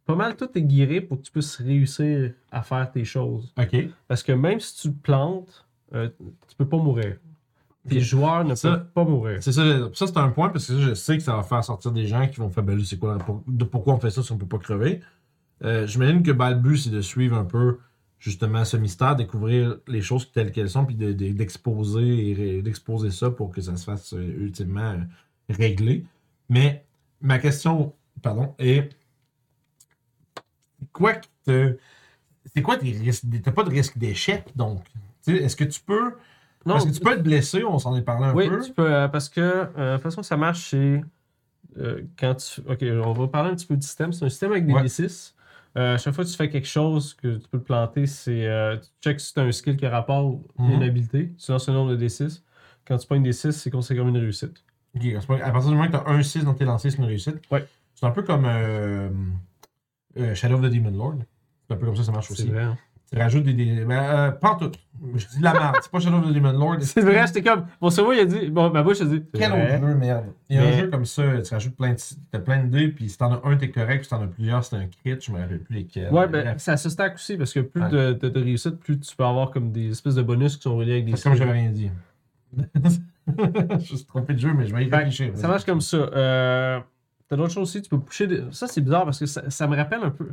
pas 0.04 0.14
mal 0.14 0.36
tout 0.36 0.48
est 0.54 0.62
guiré 0.62 1.00
pour 1.00 1.18
que 1.18 1.22
tu 1.22 1.32
puisses 1.32 1.56
réussir 1.56 2.32
à 2.50 2.62
faire 2.62 2.90
tes 2.90 3.04
choses. 3.04 3.52
Ok. 3.58 3.76
Parce 4.08 4.22
que 4.22 4.32
même 4.32 4.60
si 4.60 4.76
tu 4.82 4.92
te 4.94 5.02
plantes, 5.02 5.66
euh, 5.94 6.08
tu 6.48 6.56
peux 6.56 6.68
pas 6.68 6.76
mourir. 6.78 7.16
Tes 7.88 8.00
joueurs 8.00 8.44
ne 8.44 8.54
Ça- 8.54 8.70
peuvent 8.72 8.90
pas 8.92 9.04
mourir. 9.04 9.42
C'est 9.42 9.52
ça, 9.52 9.62
ça 9.94 10.06
c'est 10.06 10.18
un 10.18 10.28
point 10.28 10.50
parce 10.50 10.66
que 10.66 10.74
ça, 10.74 10.80
je 10.80 10.94
sais 10.94 11.16
que 11.16 11.22
ça 11.22 11.36
va 11.36 11.42
faire 11.42 11.64
sortir 11.64 11.90
des 11.92 12.06
gens 12.06 12.26
qui 12.28 12.36
vont 12.38 12.50
faire 12.50 12.62
ben 12.62 12.76
là, 12.76 12.84
c'est 12.84 12.98
quoi 12.98 13.16
pour- 13.18 13.42
de 13.46 13.64
pourquoi 13.64 13.94
on 13.94 14.00
fait 14.00 14.10
ça 14.10 14.22
si 14.22 14.30
on 14.32 14.36
peut 14.38 14.46
pas 14.46 14.58
crever. 14.58 15.00
Euh, 15.64 15.86
J'imagine 15.86 16.22
que 16.22 16.30
ben, 16.32 16.50
le 16.50 16.56
but 16.56 16.76
c'est 16.76 16.90
de 16.90 17.00
suivre 17.00 17.36
un 17.36 17.44
peu 17.44 17.78
justement 18.18 18.64
ce 18.64 18.76
mystère, 18.76 19.16
découvrir 19.16 19.78
les 19.86 20.02
choses 20.02 20.30
telles 20.32 20.50
qu'elles 20.52 20.68
sont, 20.68 20.84
puis 20.84 20.96
de- 20.96 21.12
de- 21.12 21.32
d'exposer 21.32 22.60
d'exposer 22.62 23.10
ça 23.10 23.30
pour 23.30 23.50
que 23.52 23.60
ça 23.60 23.76
se 23.76 23.84
fasse 23.84 24.12
euh, 24.12 24.22
ultimement 24.38 24.80
euh, 24.92 24.98
régler. 25.48 26.04
Mais 26.50 26.84
ma 27.22 27.38
question, 27.38 27.94
pardon, 28.20 28.54
est 28.58 28.90
quoi 30.92 31.14
qui 31.14 31.30
te. 31.44 31.76
C'est 32.54 32.62
quoi 32.62 32.76
tes 32.76 32.90
risques? 32.90 33.24
T'as 33.42 33.52
pas 33.52 33.64
de 33.64 33.70
risque 33.70 33.96
d'échec, 33.98 34.44
donc? 34.56 34.82
Est-ce 35.26 35.56
que 35.56 35.64
tu 35.64 35.80
peux. 35.80 36.12
Non, 36.66 36.74
parce 36.74 36.86
que 36.86 36.90
tu 36.90 37.00
peux 37.00 37.12
être 37.12 37.22
blessé, 37.22 37.64
on 37.64 37.78
s'en 37.78 37.96
est 37.96 38.02
parlé 38.02 38.26
un 38.26 38.34
oui, 38.34 38.48
peu. 38.48 38.60
tu 38.62 38.72
peux. 38.72 38.92
euh, 38.92 39.08
parce 39.08 39.28
que 39.28 39.40
euh, 39.40 39.92
la 39.92 39.98
façon 39.98 40.20
que 40.20 40.26
ça 40.26 40.36
marche, 40.36 40.70
c'est 40.70 41.02
euh, 41.78 42.02
quand 42.18 42.34
tu. 42.34 42.60
Ok, 42.68 42.82
on 42.82 43.12
va 43.12 43.28
parler 43.28 43.50
un 43.50 43.54
petit 43.54 43.66
peu 43.66 43.76
du 43.76 43.86
système. 43.86 44.12
C'est 44.12 44.24
un 44.24 44.28
système 44.28 44.52
avec 44.52 44.66
des 44.66 44.72
Ouais. 44.72 44.82
D6. 44.82 45.34
Euh, 45.76 45.94
à 45.94 45.98
chaque 45.98 46.14
fois 46.14 46.24
que 46.24 46.30
tu 46.30 46.36
fais 46.36 46.48
quelque 46.50 46.66
chose 46.66 47.14
que 47.14 47.36
tu 47.36 47.48
peux 47.48 47.58
te 47.58 47.64
planter, 47.64 48.06
c'est. 48.06 48.48
tu 48.82 48.88
check 49.02 49.20
si 49.20 49.32
tu 49.32 49.40
as 49.40 49.44
un 49.44 49.52
skill 49.52 49.76
qui 49.76 49.86
a 49.86 49.90
rapport 49.90 50.26
ou 50.26 50.44
Mhm. 50.58 50.70
une 50.72 50.82
habilité. 50.82 51.32
Tu 51.38 51.52
lances 51.52 51.68
un 51.68 51.72
nombre 51.74 51.90
de 51.94 51.96
D6. 51.96 52.42
Quand 52.86 52.96
tu 52.98 53.06
prends 53.06 53.16
une 53.16 53.24
D6, 53.28 53.52
c'est 53.52 53.70
considéré 53.70 54.04
comme 54.04 54.14
une 54.14 54.20
réussite. 54.20 54.64
Ok, 54.96 55.04
à 55.42 55.50
partir 55.52 55.70
du 55.70 55.76
moment 55.76 55.86
que 55.86 55.92
tu 55.92 55.96
as 55.98 56.08
un 56.08 56.22
6 56.22 56.44
dans 56.44 56.54
tes 56.54 56.64
lancers, 56.64 56.90
c'est 56.90 56.98
une 56.98 57.04
réussite. 57.04 57.36
Ouais. 57.50 57.64
C'est 57.94 58.06
un 58.06 58.10
peu 58.10 58.22
comme 58.22 58.44
Shadow 60.34 60.54
of 60.56 60.62
the 60.62 60.72
Demon 60.72 60.90
Lord. 60.90 61.16
C'est 61.68 61.74
un 61.74 61.76
peu 61.76 61.86
comme 61.86 61.94
ça 61.96 62.00
que 62.02 62.06
ça 62.06 62.12
marche 62.12 62.30
aussi. 62.30 62.48
vrai. 62.48 62.66
Tu 63.12 63.18
rajoutes 63.18 63.44
des. 63.44 63.54
des 63.54 63.84
ben, 63.84 63.92
euh, 64.02 64.30
pas 64.32 64.56
tout. 64.60 64.70
Je 65.14 65.26
dis 65.28 65.38
de 65.38 65.44
la 65.44 65.52
merde. 65.54 65.76
c'est 65.80 65.90
pas 65.90 66.00
Shadow 66.00 66.18
of 66.18 66.26
the 66.28 66.32
Demon 66.34 66.52
Lord. 66.52 66.80
C'est 66.82 67.00
vrai, 67.00 67.24
j'étais 67.26 67.42
comme. 67.42 67.64
Mon 67.80 67.88
cerveau, 67.88 68.12
il 68.12 68.20
a 68.20 68.24
dit. 68.26 68.50
Bon, 68.50 68.68
ma 68.70 68.82
bouche 68.82 69.00
a 69.00 69.04
dit. 69.06 69.22
Quel 69.32 69.50
vrai. 69.50 69.76
autre 69.76 69.86
jeu, 69.88 69.94
merde. 69.94 70.24
Il 70.50 70.56
y 70.56 70.58
a 70.58 70.62
Mais- 70.62 70.74
un 70.74 70.78
jeu 70.80 70.88
comme 70.88 71.04
ça, 71.06 71.22
tu 71.40 71.54
rajoutes 71.54 71.76
plein 71.76 71.92
de, 71.92 71.98
t'as 72.30 72.38
plein 72.40 72.64
de 72.64 72.68
dés, 72.68 72.88
puis 72.88 73.08
si 73.08 73.16
t'en 73.16 73.32
as 73.32 73.40
un, 73.44 73.56
t'es 73.56 73.70
correct, 73.70 73.98
puis 73.98 74.04
si 74.04 74.10
t'en 74.10 74.22
as 74.22 74.26
plusieurs, 74.26 74.62
c'est 74.64 74.76
un 74.76 74.86
crit, 74.86 75.18
je 75.20 75.32
me 75.32 75.38
rappelle 75.38 75.60
plus 75.60 75.74
lesquels. 75.76 76.12
Ouais, 76.12 76.26
ben, 76.26 76.42
Bref. 76.44 76.58
ça 76.58 76.76
se 76.76 76.90
stack 76.90 77.14
aussi 77.14 77.36
parce 77.38 77.52
que 77.54 77.60
plus 77.60 77.80
Ouais. 77.80 77.88
de, 77.90 78.12
de, 78.12 78.28
de 78.28 78.40
réussite, 78.42 78.76
plus 78.78 78.98
tu 78.98 79.16
peux 79.16 79.24
avoir 79.24 79.50
comme 79.52 79.72
des 79.72 79.90
espèces 79.90 80.16
de 80.16 80.22
bonus 80.22 80.56
qui 80.56 80.62
sont 80.62 80.76
reliés 80.76 80.92
avec 80.94 81.06
des 81.06 81.16
C'est 81.16 81.22
comme 81.30 81.34
j'avais 81.38 81.52
rien 81.52 81.70
dit. 81.70 81.90
je 83.78 83.78
suis 83.96 84.04
trompé 84.04 84.34
de 84.34 84.38
jeu, 84.38 84.52
mais 84.54 84.66
je 84.66 84.74
vais 84.74 84.84
y 84.86 84.90
réfléchir. 84.90 85.32
Ça 85.34 85.48
marche 85.48 85.64
comme 85.64 85.80
ça. 85.80 85.96
Euh, 85.96 86.80
T'as 87.28 87.36
d'autres 87.36 87.52
choses 87.52 87.64
aussi, 87.68 87.82
tu 87.82 87.90
peux 87.90 88.00
pusher. 88.00 88.26
des- 88.26 88.42
Ça, 88.52 88.66
c'est 88.66 88.80
bizarre 88.80 89.04
parce 89.04 89.18
que 89.18 89.26
ça, 89.26 89.48
ça 89.50 89.66
me 89.66 89.76
rappelle 89.76 90.00
un 90.02 90.08
peu. 90.10 90.28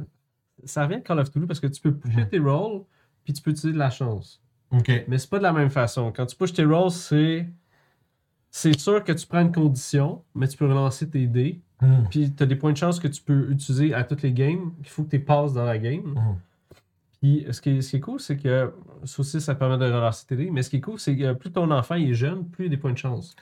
Ça 0.66 0.84
revient 0.84 0.98
de 0.98 1.02
Call 1.02 1.20
of 1.20 1.32
Duty 1.32 1.46
parce 1.46 1.60
que 1.60 1.68
tu 1.68 1.82
peux 1.82 1.94
pusher 1.94 2.28
tes 2.28 2.40
rolls 2.40 2.84
puis 3.24 3.34
tu 3.34 3.42
peux 3.42 3.52
utiliser 3.52 3.74
de 3.74 3.80
la 3.80 3.90
chance. 3.90 4.42
Ok. 4.72 5.06
Mais 5.08 5.18
c'est 5.18 5.30
pas 5.30 5.38
de 5.38 5.44
la 5.44 5.54
même 5.54 5.70
façon. 5.70 6.12
Quand 6.16 6.26
tu 6.26 6.36
pushes 6.36 6.54
tes 6.54 6.66
rolls, 6.66 6.92
c'est. 6.92 7.48
C'est 8.52 8.80
sûr 8.80 9.04
que 9.04 9.12
tu 9.12 9.28
prends 9.28 9.42
une 9.42 9.52
condition, 9.52 10.24
mais 10.34 10.48
tu 10.48 10.56
peux 10.56 10.66
relancer 10.66 11.10
tes 11.10 11.28
dés. 11.28 11.60
Hmm. 11.82 12.04
Puis 12.10 12.34
tu 12.34 12.42
as 12.42 12.46
des 12.46 12.56
points 12.56 12.72
de 12.72 12.78
chance 12.78 13.02
que 13.02 13.10
tu 13.10 13.22
peux 13.22 13.52
utiliser 13.52 13.94
à 13.94 14.06
toutes 14.06 14.22
les 14.22 14.32
games. 14.32 14.72
Il 14.80 14.88
faut 14.88 15.04
que 15.04 15.10
tu 15.10 15.20
passes 15.20 15.52
dans 15.52 15.66
la 15.66 15.78
game. 15.78 16.14
Mhm. 16.16 16.36
Puis 17.22 17.46
ce 17.52 17.60
qui 17.60 17.72
est, 17.72 17.82
ce 17.82 17.90
qui 17.90 17.96
est 17.98 18.00
cool, 18.00 18.20
c'est 18.22 18.38
que 18.38 18.74
ça 19.04 19.20
aussi, 19.20 19.42
ça 19.42 19.56
permet 19.56 19.78
de 19.78 19.92
relancer 19.92 20.26
tes 20.26 20.38
dés. 20.38 20.50
Mais 20.52 20.64
ce 20.64 20.70
qui 20.70 20.78
est 20.78 20.82
cool, 20.82 21.00
c'est 21.00 21.18
que 21.18 21.34
plus 21.34 21.52
ton 21.52 21.70
enfant 21.72 21.96
il 21.96 22.12
est 22.12 22.14
jeune, 22.14 22.48
plus 22.48 22.66
il 22.66 22.68
a 22.68 22.70
des 22.70 22.78
points 22.78 22.94
de 22.94 22.98
chance. 22.98 23.36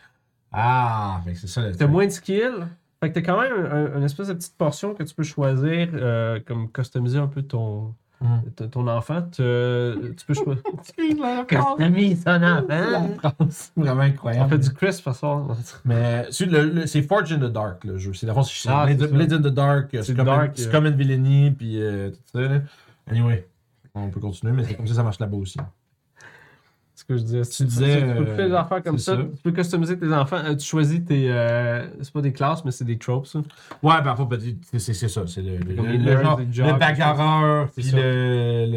Ah, 0.51 1.21
fait 1.23 1.33
que 1.33 1.39
c'est 1.39 1.47
ça 1.47 1.71
T'as 1.73 1.87
moins 1.87 2.05
de 2.05 2.11
skill. 2.11 2.67
Fait 3.03 3.09
que 3.09 3.19
t'as 3.19 3.21
quand 3.21 3.41
même 3.41 3.51
un- 3.53 3.75
un- 3.95 3.97
une 3.97 4.03
espèce 4.03 4.29
de 4.29 4.33
petite 4.33 4.55
portion 4.57 4.93
que 4.93 5.03
tu 5.03 5.13
peux 5.13 5.23
choisir, 5.23 5.89
euh, 5.93 6.39
comme 6.47 6.71
customiser 6.71 7.17
un 7.17 7.27
peu 7.27 7.41
ton, 7.41 7.93
Hmm. 8.21 8.39
ton- 8.71 8.87
enfant. 8.87 9.21
Te- 9.23 10.13
tu 10.17 10.25
peux 10.25 10.33
choisir. 10.33 10.63
Customise 11.47 12.23
son 12.23 12.41
enfant. 12.43 13.09
France. 13.37 13.71
Vraiment 13.75 14.01
On 14.01 14.05
incroyable. 14.05 14.49
fait 14.51 14.57
du 14.59 14.69
crisp 14.73 15.05
à 15.09 15.13
soir. 15.13 15.47
Mais 15.85 16.25
c'est 16.31 16.45
le- 16.45 16.63
le- 16.69 16.87
c'est 16.87 17.01
Forge 17.01 17.33
in 17.33 17.39
the 17.39 17.51
Dark, 17.51 17.83
le 17.83 17.97
jeu. 17.97 18.13
C'est 18.13 18.25
la 18.25 18.33
c'est 18.43 18.69
Ah. 18.69 18.85
Blades 18.85 19.33
in 19.33 19.41
the 19.41 19.47
Dark. 19.53 19.89
C'est 19.91 20.17
euh. 20.17 20.71
comme 20.71 20.85
une 20.85 20.95
villainy, 20.95 21.51
puis 21.51 21.81
euh, 21.81 22.11
tout 22.11 22.17
ça. 22.33 22.39
Là. 22.39 22.61
Anyway, 23.11 23.45
on 23.95 24.07
peut 24.07 24.21
continuer, 24.21 24.53
mais 24.53 24.63
c'est 24.63 24.75
comme 24.75 24.85
ça 24.87 24.91
que 24.91 24.95
ça 24.95 25.03
marche 25.03 25.19
là-bas 25.19 25.35
aussi. 25.37 25.57
Ce 27.03 27.07
que 27.07 27.17
je 27.17 27.23
disais. 27.23 27.41
Tu 27.41 27.63
disais, 27.65 28.01
Tu, 28.01 28.05
peux 28.23 28.29
euh, 28.29 28.35
faire 28.35 28.47
des 28.47 28.53
affaires 28.55 28.81
comme 28.83 28.97
ça. 28.97 29.15
ça. 29.17 29.23
Tu 29.23 29.41
peux 29.43 29.51
customiser 29.51 29.99
tes 29.99 30.13
enfants. 30.13 30.37
Euh, 30.37 30.55
tu 30.55 30.65
choisis 30.65 31.03
tes. 31.03 31.29
euh, 31.29 31.85
c'est 32.01 32.13
pas 32.13 32.21
des 32.21 32.31
classes, 32.31 32.63
mais 32.63 32.71
c'est 32.71 32.85
des 32.85 32.97
tropes, 32.97 33.27
ça. 33.27 33.39
Ouais, 33.81 34.01
ben, 34.01 34.11
en 34.17 34.29
fait, 34.29 34.39
c'est 34.77 34.93
ça. 34.93 35.23
C'est 35.27 35.41
le, 35.41 35.57
le, 35.57 35.75
le, 35.75 35.97
le 35.97 36.21
genre- 36.23 36.37
puis 37.75 37.83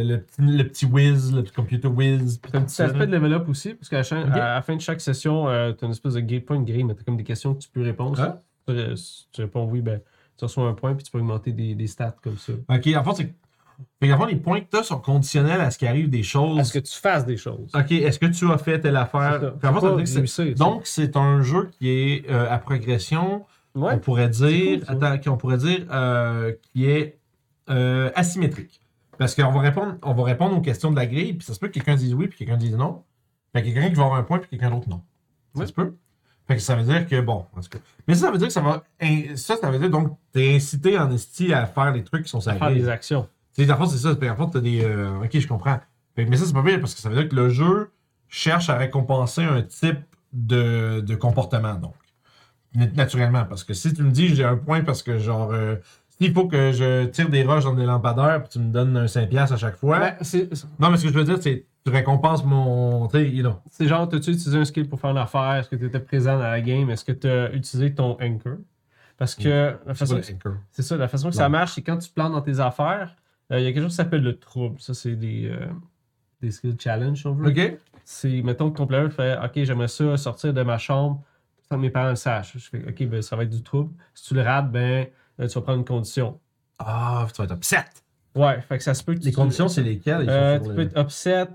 le, 0.04 0.16
petit, 0.18 0.42
le 0.42 0.64
petit 0.64 0.86
whiz, 0.86 1.32
le 1.34 1.42
petit 1.42 1.52
computer 1.52 1.88
whiz. 1.88 2.38
puis 2.38 2.50
un 2.54 2.62
petit 2.62 2.74
aspect 2.82 3.06
de 3.06 3.12
level 3.12 3.32
up 3.34 3.48
aussi, 3.48 3.74
parce 3.74 3.88
qu'à 3.88 4.02
à 4.32 4.54
la 4.56 4.62
fin 4.62 4.74
de 4.74 4.80
chaque 4.80 5.00
session, 5.00 5.48
euh, 5.48 5.72
t'as 5.72 5.86
une 5.86 5.92
espèce 5.92 6.14
de 6.14 6.20
grille, 6.20 6.40
pas 6.40 6.54
une 6.56 6.64
grille, 6.64 6.84
mais 6.84 6.94
t'as 6.94 7.04
comme 7.04 7.16
des 7.16 7.24
questions 7.24 7.54
que 7.54 7.60
tu 7.60 7.68
peux 7.68 7.82
répondre. 7.82 8.16
Tu, 8.68 8.74
ré- 8.74 8.96
si 8.96 9.28
tu 9.32 9.42
réponds 9.42 9.68
oui, 9.70 9.80
ben, 9.82 10.00
tu 10.36 10.44
reçois 10.44 10.66
un 10.68 10.74
point, 10.74 10.94
puis 10.94 11.04
tu 11.04 11.12
peux 11.12 11.18
augmenter 11.18 11.52
des, 11.52 11.74
des 11.76 11.86
stats 11.86 12.16
comme 12.22 12.36
ça. 12.36 12.52
Ok, 12.68 12.88
en 12.96 13.04
fait, 13.04 13.14
c'est. 13.22 13.34
Fait 14.00 14.26
les 14.28 14.36
points 14.36 14.60
que 14.60 14.70
tu 14.70 14.76
as 14.76 14.82
sont 14.82 14.98
conditionnels 14.98 15.60
à 15.60 15.70
ce 15.70 15.78
qui 15.78 15.86
arrive 15.86 16.10
des 16.10 16.22
choses. 16.22 16.58
À 16.58 16.64
ce 16.64 16.72
que 16.72 16.78
tu 16.78 16.94
fasses 16.94 17.24
des 17.26 17.36
choses. 17.36 17.70
Ok, 17.74 17.92
est-ce 17.92 18.18
que 18.18 18.26
tu 18.26 18.50
as 18.50 18.58
fait 18.58 18.80
telle 18.80 18.96
affaire? 18.96 19.40
fait, 19.40 19.50
pas 19.60 19.80
que 19.80 19.86
réussir. 19.86 20.54
Donc, 20.54 20.82
c'est 20.86 21.16
un 21.16 21.42
jeu 21.42 21.70
qui 21.78 21.88
est 21.90 22.30
euh, 22.30 22.50
à 22.50 22.58
progression. 22.58 23.44
Ouais. 23.74 23.92
On 23.94 23.98
pourrait 23.98 24.28
dire, 24.28 24.80
cool, 24.86 24.96
attends, 25.04 25.18
qu'on 25.18 25.36
pourrait 25.36 25.58
dire 25.58 25.86
euh, 25.90 26.52
qui 26.72 26.86
est 26.86 27.18
euh, 27.68 28.10
asymétrique. 28.14 28.80
Parce 29.18 29.34
qu'on 29.34 29.50
va 29.50 29.60
répondre, 29.60 29.96
on 30.02 30.12
va 30.14 30.24
répondre 30.24 30.56
aux 30.56 30.60
questions 30.60 30.90
de 30.90 30.96
la 30.96 31.06
grille, 31.06 31.34
puis 31.34 31.46
ça 31.46 31.54
se 31.54 31.58
peut 31.58 31.68
que 31.68 31.72
quelqu'un 31.74 31.96
dise 31.96 32.14
oui, 32.14 32.28
puis 32.28 32.38
quelqu'un 32.38 32.56
dise 32.56 32.76
non. 32.76 33.02
Fait 33.54 33.62
qu'il 33.62 33.70
y 33.70 33.72
a 33.72 33.74
quelqu'un 33.80 33.90
qui 33.90 33.96
va 33.96 34.04
avoir 34.04 34.18
un 34.18 34.22
point, 34.22 34.38
puis 34.38 34.48
quelqu'un 34.50 34.70
d'autre 34.70 34.88
non. 34.88 35.02
Ça 35.54 35.60
Ouais. 35.60 35.66
se 35.66 35.72
peut. 35.72 35.94
Fait 36.46 36.56
que 36.56 36.62
ça 36.62 36.76
veut 36.76 36.84
dire 36.84 37.06
que, 37.08 37.20
bon, 37.20 37.44
en 37.56 37.60
tout 37.60 37.68
cas. 37.70 37.78
Mais 38.06 38.14
ça, 38.14 38.26
ça 38.26 38.30
veut 38.30 38.38
dire 38.38 38.46
que 38.48 38.52
ça 38.52 38.60
va. 38.60 38.84
Ça, 39.34 39.56
ça 39.56 39.70
veut 39.70 39.78
dire 39.78 39.90
donc, 39.90 40.16
t'es 40.32 40.54
incité 40.54 40.98
en 40.98 41.10
esti 41.10 41.52
à 41.52 41.66
faire 41.66 41.92
les 41.92 42.04
trucs 42.04 42.24
qui 42.24 42.28
sont 42.30 42.40
sur 42.40 42.52
À 42.52 42.54
faire 42.56 42.70
des 42.72 42.88
actions. 42.88 43.26
Tu 43.56 43.64
sais, 43.64 43.74
c'est 43.90 43.96
ça. 43.98 44.10
En 44.12 44.14
fait, 44.16 44.50
t'as 44.52 44.60
des. 44.60 44.84
euh, 44.84 45.22
ok, 45.24 45.38
je 45.38 45.48
comprends. 45.48 45.80
Mais 46.16 46.36
ça, 46.36 46.46
c'est 46.46 46.52
pas 46.54 46.62
bien 46.62 46.78
parce 46.78 46.94
que 46.94 47.00
ça 47.00 47.08
veut 47.08 47.16
dire 47.16 47.28
que 47.28 47.36
le 47.36 47.48
jeu 47.48 47.90
cherche 48.28 48.68
à 48.70 48.76
récompenser 48.76 49.42
un 49.42 49.62
type 49.62 49.98
de, 50.32 51.00
de 51.00 51.14
comportement, 51.14 51.74
donc. 51.74 51.94
Nat- 52.74 52.94
Naturellement. 52.94 53.44
Parce 53.44 53.64
que 53.64 53.74
si 53.74 53.92
tu 53.94 54.02
me 54.02 54.10
dis 54.10 54.34
j'ai 54.34 54.44
un 54.44 54.56
point 54.56 54.82
parce 54.82 55.02
que, 55.02 55.18
genre, 55.18 55.50
euh, 55.52 55.76
s'il 56.18 56.32
faut 56.32 56.46
que 56.48 56.72
je 56.72 57.06
tire 57.06 57.28
des 57.28 57.42
roches 57.44 57.64
dans 57.64 57.74
des 57.74 57.84
lampadaires 57.84 58.40
puis 58.42 58.48
tu 58.50 58.58
me 58.58 58.70
donnes 58.72 58.96
un 58.96 59.06
5$ 59.06 59.52
à 59.52 59.56
chaque 59.56 59.76
fois. 59.76 59.98
Ben, 60.00 60.16
Non, 60.78 60.90
mais 60.90 60.96
ce 60.96 61.02
que 61.04 61.08
je 61.08 61.14
veux 61.14 61.24
dire, 61.24 61.38
c'est 61.40 61.66
tu 61.84 61.92
récompenses 61.92 62.44
mon. 62.44 63.08
C'est 63.70 63.86
genre, 63.86 64.08
t'as-tu 64.08 64.30
utilisé 64.32 64.58
un 64.58 64.64
skill 64.64 64.88
pour 64.88 64.98
faire 65.00 65.10
une 65.10 65.18
affaire? 65.18 65.54
Est-ce 65.54 65.68
que 65.68 65.76
tu 65.76 65.86
étais 65.86 66.00
présent 66.00 66.34
dans 66.36 66.42
la 66.42 66.60
game? 66.60 66.90
Est-ce 66.90 67.04
que 67.04 67.12
tu 67.12 67.28
as 67.28 67.52
utilisé 67.52 67.94
ton 67.94 68.18
anchor? 68.20 68.56
Parce 69.16 69.34
que 69.34 69.76
la 69.86 69.94
C'est 70.72 70.82
ça, 70.82 70.96
la 70.96 71.08
façon 71.08 71.28
que 71.30 71.34
Non. 71.34 71.38
ça 71.38 71.48
marche, 71.48 71.74
c'est 71.74 71.82
quand 71.82 71.96
tu 71.98 72.10
plantes 72.10 72.32
dans 72.32 72.40
tes 72.42 72.58
affaires, 72.60 73.14
il 73.50 73.60
y 73.60 73.66
a 73.66 73.72
quelque 73.72 73.82
chose 73.82 73.92
qui 73.92 73.96
s'appelle 73.96 74.22
le 74.22 74.38
trouble. 74.38 74.80
Ça, 74.80 74.94
c'est 74.94 75.14
des, 75.16 75.46
euh, 75.48 75.66
des 76.40 76.50
skill 76.50 76.76
challenge, 76.78 77.18
si 77.20 77.26
on 77.26 77.34
veut. 77.34 77.48
Ok? 77.48 77.78
C'est, 78.04 78.42
mettons 78.42 78.70
que 78.70 78.76
ton 78.76 78.86
player 78.86 79.10
fait 79.10 79.36
Ok, 79.42 79.52
j'aimerais 79.64 79.88
ça 79.88 80.16
sortir 80.16 80.54
de 80.54 80.62
ma 80.62 80.78
chambre 80.78 81.22
sans 81.68 81.76
que 81.76 81.80
mes 81.82 81.90
parents 81.90 82.10
le 82.10 82.16
sachent. 82.16 82.52
Je 82.56 82.68
fais 82.68 82.84
Ok, 82.88 83.04
ben, 83.08 83.22
ça 83.22 83.36
va 83.36 83.42
être 83.44 83.50
du 83.50 83.62
trouble. 83.62 83.92
Si 84.14 84.28
tu 84.28 84.34
le 84.34 84.42
rates, 84.42 84.70
ben, 84.70 85.06
euh, 85.40 85.48
tu 85.48 85.54
vas 85.54 85.60
prendre 85.62 85.78
une 85.78 85.84
condition. 85.84 86.38
Ah, 86.78 87.26
tu 87.34 87.38
vas 87.38 87.44
être 87.44 87.54
upset. 87.56 87.84
Ouais, 88.34 88.60
fait 88.60 88.78
que 88.78 88.84
ça 88.84 88.94
se 88.94 89.02
peut 89.02 89.14
que 89.14 89.20
Les 89.20 89.30
tu- 89.30 89.36
conditions, 89.36 89.66
c'est 89.68 89.82
lesquelles? 89.82 90.28
Euh, 90.28 90.58
tu 90.60 90.68
peux 90.74 90.80
être 90.82 90.98
upset. 91.00 91.46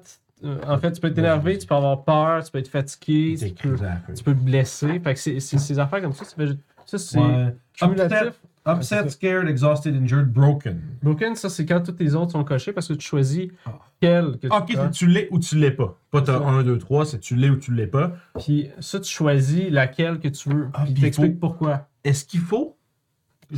Euh, 0.44 0.60
en 0.68 0.80
fait, 0.80 0.92
tu 0.94 1.00
peux 1.00 1.08
être 1.10 1.18
énervé, 1.20 1.58
tu 1.60 1.68
peux 1.68 1.76
avoir 1.76 2.04
peur, 2.04 2.44
tu 2.44 2.52
peux 2.52 2.58
être 2.58 2.68
fatigué, 2.68 3.38
C'est 3.38 3.52
tu 3.54 3.68
peux, 3.70 3.78
tu 4.16 4.24
peux 4.24 4.34
te 4.34 4.40
blesser. 4.40 5.00
Fait 5.00 5.14
que 5.14 5.20
c'est, 5.20 5.40
c'est- 5.40 5.60
ces 5.60 5.78
affaires 5.78 6.02
comme 6.02 6.14
ça, 6.14 6.26
ça, 6.26 6.98
c'est 6.98 7.20
Ouais. 7.20 7.56
cumulatif. 7.74 8.42
Upset, 8.68 8.96
ça. 9.04 9.10
scared, 9.10 9.48
exhausted, 9.50 9.96
injured, 9.96 10.32
broken. 10.32 10.80
Broken, 11.02 11.36
ça, 11.36 11.50
c'est 11.50 11.66
quand 11.66 11.82
tous 11.82 11.94
tes 11.94 12.14
autres 12.14 12.32
sont 12.34 12.44
cochés 12.44 12.72
parce 12.74 12.88
que 12.88 12.94
tu 12.94 13.06
choisis 13.08 13.48
Ah. 13.66 13.80
quel 14.00 14.34
que 14.38 14.48
tu 14.48 14.54
Ok, 14.54 14.74
prends. 14.74 14.84
c'est 14.86 14.92
tu 14.92 15.08
l'es 15.08 15.28
ou 15.32 15.40
tu 15.40 15.56
l'es 15.58 15.72
pas. 15.72 15.98
Pas 16.12 16.22
t'as 16.22 16.38
Ça. 16.40 16.46
1, 16.48 16.64
2, 16.64 16.78
3, 16.78 17.06
c'est 17.06 17.20
tu 17.20 17.36
l'es 17.36 17.50
ou 17.50 17.56
tu 17.58 17.74
l'es 17.74 17.88
pas. 17.88 18.14
Puis 18.40 18.70
ça, 18.80 19.00
tu 19.00 19.10
choisis 19.12 19.72
laquelle 19.72 20.20
que 20.20 20.28
tu 20.28 20.50
veux. 20.50 20.70
Ah, 20.74 20.84
puis 20.84 20.94
puis 20.94 21.02
il 21.02 21.06
t'explique 21.06 21.34
faut- 21.34 21.40
pourquoi. 21.40 21.88
Est-ce 22.04 22.24
qu'il 22.26 22.40
faut? 22.42 22.78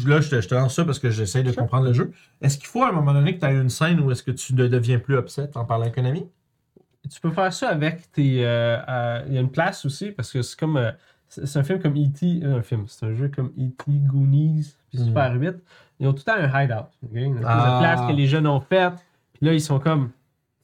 Là, 0.07 0.21
je 0.21 0.29
te, 0.29 0.41
je 0.41 0.47
te 0.47 0.55
lance 0.55 0.73
ça 0.75 0.85
parce 0.85 0.99
que 0.99 1.09
j'essaie 1.11 1.43
de 1.43 1.51
Sure. 1.51 1.61
comprendre 1.61 1.85
le 1.85 1.93
jeu. 1.93 2.11
Est-ce 2.41 2.57
qu'il 2.57 2.65
faut 2.67 2.83
à 2.83 2.89
un 2.89 2.93
moment 2.93 3.13
donné 3.13 3.35
que 3.35 3.39
tu 3.41 3.45
aies 3.45 3.53
une 3.59 3.69
scène 3.69 3.99
où 3.99 4.09
est-ce 4.09 4.23
que 4.23 4.31
tu 4.31 4.55
ne 4.55 4.67
deviens 4.67 4.99
plus 4.99 5.17
upset 5.17 5.49
en 5.55 5.65
parlant 5.65 5.83
avec 5.83 5.97
un 5.97 6.05
ami? 6.05 6.25
Tu 7.13 7.19
peux 7.19 7.31
faire 7.31 7.51
ça 7.51 7.67
avec 7.69 8.09
tes. 8.13 8.45
euh, 8.45 8.77
euh, 8.87 9.23
Il 9.27 9.33
y 9.33 9.37
a 9.37 9.41
une 9.41 9.51
place 9.51 9.85
aussi 9.85 10.11
parce 10.11 10.31
que 10.31 10.41
c'est 10.41 10.57
comme. 10.57 10.77
euh, 10.77 10.91
c'est 11.45 11.59
un 11.59 11.63
film 11.63 11.79
comme 11.79 11.93
E.T. 11.95 12.41
euh, 12.43 12.59
un 12.59 12.61
film, 12.61 12.85
c'est 12.87 13.05
un 13.05 13.13
jeu 13.13 13.29
comme 13.29 13.47
E.T. 13.57 13.85
Goonies, 13.87 14.73
puis 14.89 14.99
Mm. 15.01 15.05
Super 15.05 15.33
8. 15.39 15.55
Ils 15.99 16.07
ont 16.07 16.13
tout 16.13 16.23
le 16.27 16.31
temps 16.33 16.39
un 16.55 16.63
hideout. 16.63 16.87
ok? 17.03 17.11
Une 17.15 17.41
Ah. 17.45 17.77
place 17.79 18.01
que 18.07 18.13
les 18.15 18.27
jeunes 18.27 18.47
ont 18.47 18.59
faite. 18.59 18.93
Puis 19.33 19.45
là, 19.45 19.53
ils 19.53 19.61
sont 19.61 19.79
comme. 19.79 20.11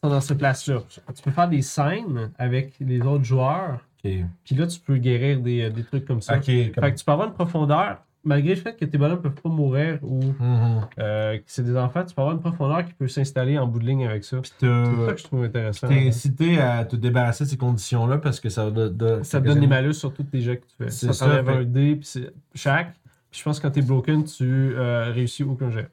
ils 0.04 0.08
sont 0.08 0.14
dans 0.14 0.22
cette 0.22 0.38
place-là. 0.38 0.80
Tu 1.16 1.22
peux 1.24 1.32
faire 1.32 1.50
des 1.50 1.62
scènes 1.62 2.32
avec 2.38 2.74
les 2.80 3.02
autres 3.02 3.24
joueurs. 3.26 3.80
Puis 4.02 4.56
là, 4.56 4.66
tu 4.68 4.80
peux 4.80 4.96
guérir 4.98 5.42
des, 5.42 5.64
euh, 5.64 5.70
des 5.70 5.84
trucs 5.84 6.06
comme 6.06 6.22
ça. 6.22 6.40
Fait 6.42 6.72
comme- 6.74 6.84
que 6.92 6.96
tu 6.98 7.04
peux 7.06 7.12
avoir 7.12 7.28
une 7.28 7.34
profondeur, 7.34 7.98
malgré 8.24 8.56
le 8.56 8.60
fait 8.62 8.76
que 8.76 8.84
tes 8.86 8.98
bonhommes 8.98 9.22
peuvent 9.22 9.42
pas 9.42 9.50
mourir 9.50 10.00
ou 10.04 10.22
Mhm. 10.40 10.82
euh, 11.00 11.38
que 11.38 11.44
c'est 11.48 11.64
des 11.64 11.78
enfants, 11.78 12.04
tu 12.04 12.14
peux 12.14 12.22
avoir 12.22 12.36
une 12.36 12.42
profondeur 12.42 12.86
qui 12.86 12.94
peut 12.94 13.08
s'installer 13.08 13.58
en 13.58 13.66
bout 13.68 13.80
de 13.80 13.86
ligne 13.86 14.06
avec 14.06 14.24
ça. 14.24 14.38
Puis 14.42 14.52
C'est 14.60 14.66
ça 14.68 15.12
que 15.14 15.18
je 15.18 15.24
trouve 15.24 15.44
intéressant. 15.44 15.88
t'es 15.88 16.08
incité 16.08 16.60
à 16.60 16.84
te 16.86 16.96
débarrasser 16.96 17.46
de 17.46 17.50
ces 17.50 17.58
conditions-là 17.58 18.18
parce 18.18 18.40
que 18.40 18.50
ça 18.50 18.70
de, 18.72 18.90
de- 18.90 19.22
Ça 19.24 19.40
te 19.40 19.46
donne 19.48 19.60
des 19.62 19.68
malus 19.68 19.94
sur 19.94 20.14
tous 20.14 20.24
tes 20.24 20.42
jets 20.42 20.58
que 20.58 20.66
tu 20.66 20.76
fais. 20.78 20.90
C'est 20.90 21.08
Ça 21.08 21.14
ça, 21.14 21.44
fait- 21.44 21.50
un 21.52 21.64
dé, 21.64 21.96
puis 21.96 22.06
c'est 22.06 22.32
chaque. 22.54 22.94
Puis 23.32 23.40
je 23.40 23.44
pense 23.44 23.60
que 23.60 23.68
quand 23.68 23.72
t'es 23.72 23.82
broken, 23.82 24.24
tu 24.26 24.44
euh, 24.76 25.12
réussis 25.14 25.44
aucun 25.44 25.70
jet. 25.70 25.90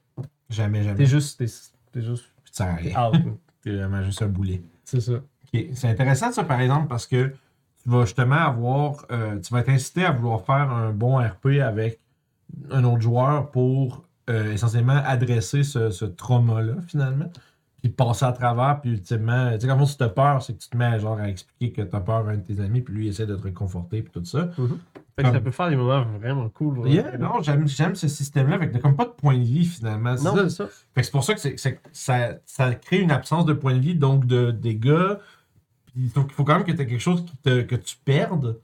Jamais, 0.50 0.82
jamais. 0.82 0.96
T'es 0.96 1.06
juste. 1.06 1.38
T'es, 1.38 1.46
t'es 1.92 2.00
juste. 2.02 2.24
À 2.58 2.74
rien. 2.74 3.08
out. 3.08 3.14
T'es 3.62 3.72
vraiment 3.76 4.02
juste 4.02 4.22
un 4.22 4.28
boulet. 4.28 4.62
c'est 4.84 5.00
ça. 5.00 5.12
C'est 5.74 5.88
intéressant 5.88 6.32
ça 6.32 6.44
par 6.44 6.60
exemple 6.60 6.86
parce 6.88 7.06
que 7.06 7.28
tu 7.82 7.88
vas 7.90 8.02
justement 8.04 8.36
avoir, 8.36 9.04
euh, 9.10 9.38
tu 9.40 9.52
vas 9.52 9.60
être 9.60 9.68
incité 9.70 10.04
à 10.04 10.10
vouloir 10.12 10.40
faire 10.44 10.70
un 10.70 10.90
bon 10.92 11.18
RP 11.18 11.60
avec 11.62 12.00
un 12.70 12.84
autre 12.84 13.00
joueur 13.00 13.50
pour 13.50 14.04
euh, 14.28 14.52
essentiellement 14.52 15.00
adresser 15.04 15.62
ce, 15.62 15.90
ce 15.90 16.04
trauma-là 16.04 16.74
finalement, 16.86 17.30
puis 17.80 17.90
passer 17.90 18.24
à 18.24 18.32
travers, 18.32 18.80
puis 18.80 18.90
ultimement, 18.90 19.52
tu 19.52 19.60
sais 19.60 19.68
quand 19.68 19.86
si 19.86 19.96
t'as 19.96 20.08
peur, 20.08 20.42
c'est 20.42 20.54
que 20.54 20.62
tu 20.62 20.68
te 20.68 20.76
mets 20.76 20.98
genre 20.98 21.18
à 21.18 21.28
expliquer 21.28 21.72
que 21.72 21.82
t'as 21.82 22.00
peur 22.00 22.26
à 22.26 22.30
un 22.30 22.36
de 22.36 22.42
tes 22.42 22.60
amis, 22.60 22.80
puis 22.80 22.94
lui 22.94 23.06
il 23.06 23.08
essaie 23.10 23.26
de 23.26 23.36
te 23.36 23.42
réconforter, 23.42 24.02
puis 24.02 24.12
tout 24.12 24.24
ça. 24.24 24.50
Fait 25.16 25.22
que 25.22 25.32
ça 25.32 25.40
peut 25.40 25.50
faire 25.50 25.70
des 25.70 25.76
moments 25.76 26.04
vraiment 26.18 26.48
cool. 26.50 26.88
Yeah, 26.88 27.16
non, 27.16 27.40
j'aime, 27.40 27.94
ce 27.94 28.08
système-là, 28.08 28.56
avec 28.56 28.78
comme 28.82 28.96
pas 28.96 29.06
de 29.06 29.10
point 29.10 29.38
de 29.38 29.44
vie 29.44 29.64
finalement. 29.64 30.14
Non, 30.16 30.34
c'est 30.36 30.50
ça. 30.50 30.66
Fait 30.66 31.00
que 31.00 31.06
c'est 31.06 31.12
pour 31.12 31.24
ça 31.24 31.34
que, 31.34 31.40
ça, 31.92 32.38
ça 32.44 32.74
crée 32.74 32.98
une 32.98 33.10
absence 33.10 33.46
de 33.46 33.54
point 33.54 33.74
de 33.74 33.78
vie, 33.78 33.94
donc 33.94 34.26
de 34.26 34.50
dégâts. 34.50 35.14
Puis 35.86 35.94
il 36.04 36.10
faut, 36.10 36.44
quand 36.44 36.56
même 36.56 36.64
que 36.64 36.72
tu 36.72 36.82
aies 36.82 36.86
quelque 36.86 37.00
chose 37.00 37.24
qui 37.24 37.36
te, 37.38 37.62
que 37.62 37.76
tu 37.76 37.96
perdes. 38.04 38.60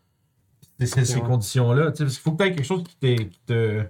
C'est, 0.80 1.04
ces 1.04 1.20
conditions-là. 1.20 1.92
tu 1.92 2.02
Parce 2.04 2.14
qu'il 2.14 2.22
faut 2.22 2.32
que 2.32 2.42
tu 2.42 2.48
aies 2.48 2.54
quelque 2.54 2.64
chose 2.66 2.82
qui, 2.84 2.96
t'est, 2.96 3.16
qui 3.28 3.40
te. 3.46 3.84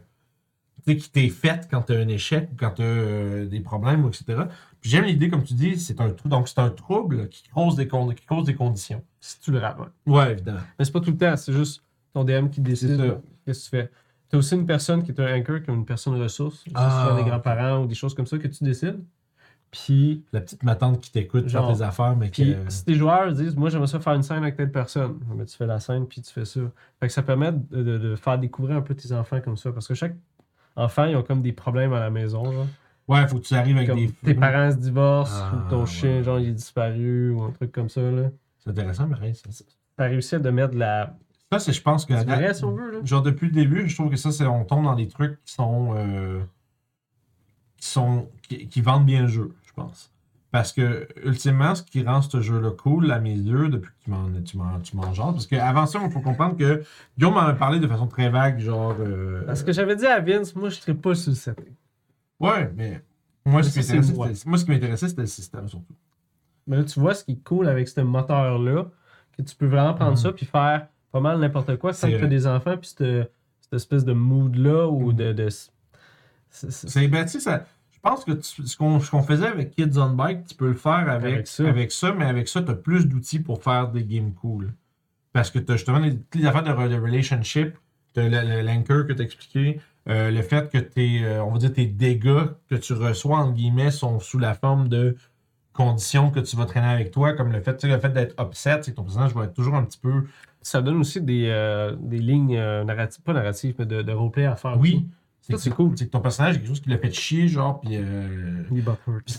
tu 0.87 0.97
qui 0.97 1.11
t'est 1.11 1.29
fait 1.29 1.67
quand 1.71 1.83
tu 1.83 1.95
as 1.95 1.99
un 1.99 2.09
échec 2.09 2.49
ou 2.53 2.57
quand 2.59 2.71
tu 2.73 2.83
as 2.83 3.45
des 3.47 3.61
problèmes, 3.61 4.07
etc. 4.07 4.43
Puis 4.81 4.91
j'aime 4.91 5.05
l'idée, 5.05 5.29
comme 5.31 5.45
tu 5.45 5.55
dis, 5.55 5.79
c'est 5.79 6.01
un 6.01 6.11
trou. 6.11 6.29
Donc 6.29 6.49
c'est 6.49 6.59
un 6.59 6.71
trouble 6.71 7.29
qui 7.29 7.45
cause 7.55 7.77
des, 7.77 7.87
con- 7.89 8.09
qui 8.09 8.27
cause 8.27 8.45
des 8.47 8.55
conditions. 8.55 9.03
Si 9.21 9.41
tu 9.41 9.53
le 9.53 9.59
rates. 9.59 9.79
ouais. 10.07 10.33
Évidemment. 10.33 10.61
Mais 10.79 10.85
c'est 10.85 10.93
pas 10.93 11.01
tout 11.01 11.13
le 11.13 11.17
temps, 11.17 11.37
c'est 11.37 11.53
juste 11.53 11.83
ton 12.13 12.25
DM 12.25 12.49
qui 12.49 12.61
décide 12.61 12.97
qu'est-ce 13.47 13.71
que 13.71 13.77
tu 13.77 13.83
fais. 13.83 13.91
T'as 14.29 14.39
aussi 14.39 14.55
une 14.55 14.67
personne 14.67 15.03
qui 15.03 15.11
est 15.13 15.21
un 15.21 15.39
anchor, 15.39 15.59
comme 15.65 15.77
une 15.77 15.85
personne 15.85 16.21
ressource. 16.21 16.65
Ah. 16.75 17.15
des 17.17 17.23
grands-parents 17.29 17.83
ou 17.83 17.87
des 17.87 17.95
choses 17.95 18.15
comme 18.15 18.27
ça 18.27 18.39
que 18.39 18.49
tu 18.49 18.65
décides? 18.65 18.99
Puis, 19.73 20.23
La 20.33 20.41
petite 20.43 20.63
matante 20.63 21.01
qui 21.01 21.11
t'écoute 21.11 21.49
faire 21.49 21.63
Genre. 21.63 21.77
tes 21.79 21.83
affaires, 21.83 22.15
mais 22.15 22.31
que. 22.31 22.43
si 22.69 22.85
tes 22.85 22.95
joueurs 22.95 23.33
disent 23.33 23.57
Moi, 23.57 23.71
j'aimerais 23.71 23.87
ça 23.89 23.99
faire 24.01 24.13
une 24.13 24.23
scène 24.23 24.43
avec 24.43 24.55
telle 24.57 24.71
personne, 24.71 25.19
mais 25.35 25.47
tu 25.47 25.57
fais 25.57 25.67
la 25.67 25.81
scène, 25.81 26.07
puis 26.07 26.21
tu 26.21 26.31
fais 26.33 26.45
ça. 26.45 26.61
Fait 27.01 27.07
que 27.07 27.13
ça 27.13 27.23
permet 27.23 27.53
de, 27.53 27.83
de- 27.83 27.99
de 27.99 28.15
faire 28.17 28.39
découvrir 28.39 28.77
un 28.77 28.83
peu 28.83 28.95
tes 28.95 29.13
enfants 29.13 29.41
comme 29.41 29.57
ça. 29.57 29.73
Parce 29.73 29.89
que 29.89 29.95
chaque 29.95 30.15
enfant, 30.77 31.05
ils 31.07 31.17
ont 31.17 31.23
comme 31.23 31.41
des 31.43 31.53
problèmes 31.53 31.93
à 31.95 32.01
la 32.01 32.11
maison. 32.11 32.45
Genre. 32.53 32.67
Ouais, 33.09 33.27
faut 33.27 33.39
que 33.39 33.45
tu 33.45 33.55
arrives 33.55 33.77
avec 33.79 33.89
Comme 33.89 33.99
des. 33.99 34.13
tes 34.13 34.35
parents 34.35 34.71
se 34.71 34.77
divorcent, 34.77 35.35
Ah, 35.43 35.65
ou 35.67 35.71
ton 35.71 35.87
chien, 35.87 36.23
genre, 36.23 36.39
il 36.39 36.51
est 36.51 36.53
disparu, 36.53 37.31
ou 37.31 37.43
un 37.43 37.51
truc 37.53 37.73
comme 37.73 37.89
ça. 37.89 38.03
Là. 38.03 38.31
C'est 38.59 38.71
intéressant, 38.71 39.09
mais 39.09 39.33
ça. 39.33 39.49
T'as 39.97 40.05
réussi 40.05 40.35
à 40.35 40.39
de 40.39 40.51
mettre 40.51 40.75
de 40.75 40.79
la. 40.81 41.17
Ça, 41.51 41.59
c'est, 41.59 41.73
je 41.73 41.83
pense 41.83 42.05
que. 42.05 42.13
vrai, 42.13 42.53
si 42.53 42.63
on 42.65 42.73
veut. 42.73 42.93
Là. 42.93 42.99
Genre 43.05 43.23
depuis 43.23 43.47
le 43.47 43.53
début, 43.55 43.89
je 43.89 43.95
trouve 43.95 44.11
que 44.11 44.17
ça, 44.17 44.31
c'est 44.33 44.45
on 44.47 44.65
tombe 44.67 44.85
dans 44.85 44.95
des 44.95 45.09
trucs 45.09 45.43
qui 45.45 45.55
sont 45.55 45.95
euh, 45.97 46.41
qui 47.79 47.89
sont 47.89 48.29
qui, 48.49 48.69
qui 48.69 48.81
vendent 48.81 49.05
bien 49.07 49.23
le 49.23 49.29
jeu, 49.29 49.53
je 49.77 49.83
pense. 49.83 50.11
Parce 50.51 50.73
que 50.73 51.09
ultimement, 51.25 51.75
ce 51.75 51.83
qui 51.83 52.03
rend 52.05 52.21
ce 52.21 52.43
jeu-là 52.43 52.71
cool, 52.73 53.11
à 53.11 53.19
mes 53.21 53.35
yeux, 53.35 53.69
depuis 53.71 53.89
que 53.91 54.05
tu 54.05 54.11
m'en 54.11 54.29
tu 54.45 54.57
m'en, 54.59 54.81
tu 54.81 54.97
m'en 54.97 55.11
parce 55.33 55.47
qu'avant 55.47 55.87
ça, 55.87 55.99
il 56.05 56.11
faut 56.11 56.21
comprendre 56.21 56.57
que 56.59 56.83
Guillaume 57.17 57.33
m'en 57.35 57.41
a 57.41 57.55
parlé 57.55 57.81
de 57.81 57.87
façon 57.87 58.07
très 58.07 58.29
vague, 58.29 58.59
genre. 58.61 58.95
euh, 59.01 59.45
Parce 59.47 59.63
que 59.63 59.73
j'avais 59.73 59.97
dit 59.97 60.07
à 60.07 60.21
Vince, 60.21 60.55
moi, 60.55 60.69
je 60.69 60.75
serais 60.75 60.93
pas 60.95 61.15
sur 61.15 61.31
le 61.31 61.37
setting. 61.37 61.73
Ouais, 62.39 62.71
mais 62.77 63.03
moi, 63.47 63.63
ce 63.63 63.71
qui 63.73 63.79
m'intéressait, 63.79 64.13
moi. 64.13 64.29
c'était- 64.35 64.49
moi, 64.51 64.59
ce 64.59 64.65
qui 64.67 64.71
m'intéressait, 64.73 65.09
c'était 65.09 65.23
le 65.23 65.27
système 65.27 65.69
surtout. 65.69 65.95
Mais 66.67 66.77
là, 66.77 66.85
tu 66.85 67.01
vois 67.01 67.15
ce 67.15 67.25
qui 67.25 67.33
est 67.33 67.43
cool 67.45 67.67
avec 67.67 67.89
ce 67.89 68.03
moteur-là, 68.03 68.85
que 69.37 69.43
tu 69.43 69.57
peux 69.57 69.67
vraiment 69.67 69.95
prendre 69.95 70.11
Mhm. 70.13 70.17
ça 70.19 70.33
puis 70.33 70.45
faire 70.45 70.87
pas 71.13 71.21
mal 71.21 71.39
n'importe 71.39 71.77
quoi 71.79 71.95
sans 71.95 72.09
que 72.11 72.17
tu 72.19 72.29
des 72.29 72.47
enfants 72.47 72.77
puis 72.77 72.89
cette, 72.95 73.33
cette 73.61 73.73
espèce 73.73 74.05
de 74.05 74.13
mood-là 74.13 74.87
ou 74.89 75.13
Mhm. 75.13 75.17
de. 75.17 75.33
de 75.33 75.49
c'est- 75.49 76.71
c'est- 76.71 77.09
ben, 77.09 77.25
sais, 77.27 77.41
ça- 77.41 77.65
pense 78.03 78.25
que 78.25 78.33
tu- 78.33 78.67
ce, 78.67 78.77
qu'on, 78.77 79.01
faisait 79.01 79.47
avec 79.47 79.71
Kids 79.77 79.99
on 79.99 80.11
Bike, 80.11 80.45
tu 80.47 80.55
peux 80.55 80.69
le 80.69 80.75
faire 80.75 81.09
avec, 81.09 81.33
Avec 81.35 81.61
avec, 81.61 81.93
ça. 81.93 82.13
mais 82.13 82.25
avec 82.27 82.49
ça, 82.49 82.63
tu 82.63 82.71
as 82.71 82.75
plus 82.75 83.07
d'outils 83.07 83.41
pour 83.41 83.63
faire 83.63 83.89
des 83.89 84.05
games 84.05 84.33
cool. 84.35 84.73
Parce 85.33 85.51
que 85.51 85.59
tu 85.59 85.73
as 85.73 85.77
justement 85.77 85.99
les, 85.99 86.17
toutes 86.17 86.41
les 86.41 86.47
affaires 86.47 86.63
de, 86.65 86.89
de 86.89 87.01
relationship, 87.01 87.75
l'anchor 88.17 89.07
que 89.07 89.13
tu 89.13 89.23
as 89.23 89.25
expliqué, 89.25 89.81
euh, 90.09 90.31
le 90.31 90.43
fait 90.43 90.71
que 90.71 90.79
tes, 90.79 91.25
euh, 91.25 91.43
on 91.45 91.53
va 91.53 91.59
dire 91.59 91.73
tes 91.73 91.87
dégâts 91.87 92.49
que 92.69 92.75
tu 92.75 92.93
reçois, 92.93 93.39
entre 93.39 93.55
guillemets, 93.55 93.91
sont 93.91 94.19
sous 94.21 94.39
la 94.39 94.55
forme 94.55 94.89
de 94.89 95.17
conditions 95.73 96.31
que 96.31 96.41
tu 96.41 96.57
vas 96.57 96.67
traîner 96.67 96.89
avec 96.89 97.13
toi, 97.13 97.33
comme 97.33 97.53
le 97.53 97.61
fait, 97.63 97.83
le 97.85 97.99
fait 97.99 98.11
d'être 98.13 98.35
upset, 98.43 98.79
c'est 98.83 98.91
que 98.91 98.97
ton 98.97 99.05
personnage 99.05 99.35
va 99.35 99.45
être 99.45 99.55
toujours 99.55 99.75
un 99.75 99.85
petit 99.85 99.99
peu. 99.99 100.25
Ça 100.61 100.83
donne 100.83 100.97
aussi 100.97 101.21
des, 101.21 101.47
euh, 101.49 101.97
des 101.99 102.19
lignes 102.19 102.57
narratives, 102.85 103.23
pas 103.23 103.33
narratives, 103.33 103.75
mais 103.79 103.87
de, 103.87 104.03
de 104.03 104.13
roleplay 104.13 104.45
à 104.45 104.55
faire. 104.57 104.79
Oui, 104.79 105.07
Ça, 105.43 105.59
c'est 105.59 105.71
cool. 105.71 105.99
C'est 105.99 106.07
que 106.07 106.11
ton 106.11 106.21
personnage, 106.21 106.55
il 106.55 106.55
y 106.55 106.57
a 106.57 106.61
quelque 106.61 106.69
chose 106.69 106.81
qui 106.81 106.89
l'a 106.91 106.99
fait 106.99 107.13
chier, 107.13 107.49
genre, 107.49 107.81
puis. 107.81 107.97
euh. 107.97 108.63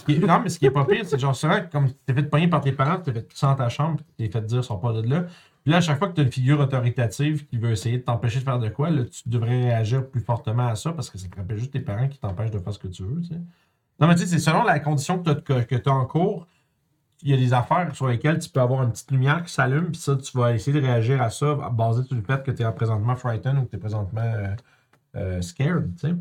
Puis 0.05 0.15
est- 0.15 0.19
non, 0.19 0.41
mais 0.43 0.49
ce 0.49 0.59
qui 0.59 0.65
est 0.65 0.71
pas 0.71 0.83
pire, 0.85 1.05
c'est 1.05 1.17
genre, 1.19 1.35
souvent, 1.35 1.59
comme 1.71 1.87
tu 1.87 1.93
t'es 2.05 2.13
fait 2.13 2.23
pogner 2.23 2.47
par 2.49 2.61
tes 2.61 2.73
parents, 2.73 2.97
tu 2.97 3.03
t'es 3.03 3.13
fait 3.13 3.21
pousser 3.27 3.45
dans 3.45 3.55
ta 3.55 3.69
chambre, 3.69 3.99
tu 3.99 4.05
t'es 4.25 4.29
fait 4.31 4.45
dire, 4.45 4.59
ils 4.59 4.63
sont 4.63 4.77
pas 4.77 4.91
de 4.93 5.07
là. 5.07 5.23
Puis 5.63 5.71
là, 5.71 5.77
à 5.77 5.81
chaque 5.81 5.97
fois 5.97 6.09
que 6.09 6.13
tu 6.15 6.19
as 6.21 6.25
une 6.25 6.31
figure 6.31 6.59
autoritative 6.59 7.45
qui 7.45 7.57
veut 7.57 7.71
essayer 7.71 7.97
de 7.99 8.03
t'empêcher 8.03 8.39
de 8.39 8.43
faire 8.43 8.59
de 8.59 8.67
quoi, 8.67 8.89
là, 8.89 9.03
tu 9.05 9.21
devrais 9.29 9.63
réagir 9.63 10.05
plus 10.09 10.19
fortement 10.19 10.67
à 10.67 10.75
ça 10.75 10.91
parce 10.91 11.09
que 11.09 11.17
ça 11.17 11.27
te 11.29 11.35
rappelle 11.37 11.57
juste 11.57 11.71
tes 11.71 11.79
parents 11.79 12.09
qui 12.09 12.19
t'empêchent 12.19 12.51
de 12.51 12.59
faire 12.59 12.73
ce 12.73 12.79
que 12.79 12.89
tu 12.89 13.03
veux, 13.03 13.21
tu 13.21 13.29
sais. 13.29 13.39
Non, 13.99 14.07
mais 14.07 14.15
tu 14.15 14.21
sais, 14.21 14.27
c'est 14.27 14.39
selon 14.39 14.63
la 14.63 14.79
condition 14.81 15.19
que 15.23 15.31
tu 15.31 15.89
as, 15.89 15.93
en 15.93 16.05
cours, 16.05 16.47
il 17.21 17.29
y 17.31 17.33
a 17.33 17.37
des 17.37 17.53
affaires 17.53 17.95
sur 17.95 18.07
lesquelles 18.09 18.39
tu 18.39 18.49
peux 18.49 18.59
avoir 18.59 18.83
une 18.83 18.91
petite 18.91 19.09
lumière 19.11 19.41
qui 19.43 19.53
s'allume, 19.53 19.91
puis 19.91 20.01
ça, 20.01 20.17
tu 20.17 20.37
vas 20.37 20.53
essayer 20.53 20.77
de 20.81 20.85
réagir 20.85 21.21
à 21.21 21.29
ça 21.29 21.55
basé 21.71 22.03
sur 22.03 22.15
le 22.17 22.21
fait 22.23 22.43
que 22.43 22.51
tu 22.51 22.61
es 22.61 22.71
présentement 22.73 23.15
frightened 23.15 23.57
ou 23.59 23.61
que 23.63 23.69
tu 23.69 23.75
es 23.77 23.79
présentement 23.79 24.19
euh, 24.21 24.53
euh, 25.15 25.41
scared, 25.41 25.89
tu 25.99 26.07
sais. 26.07 26.15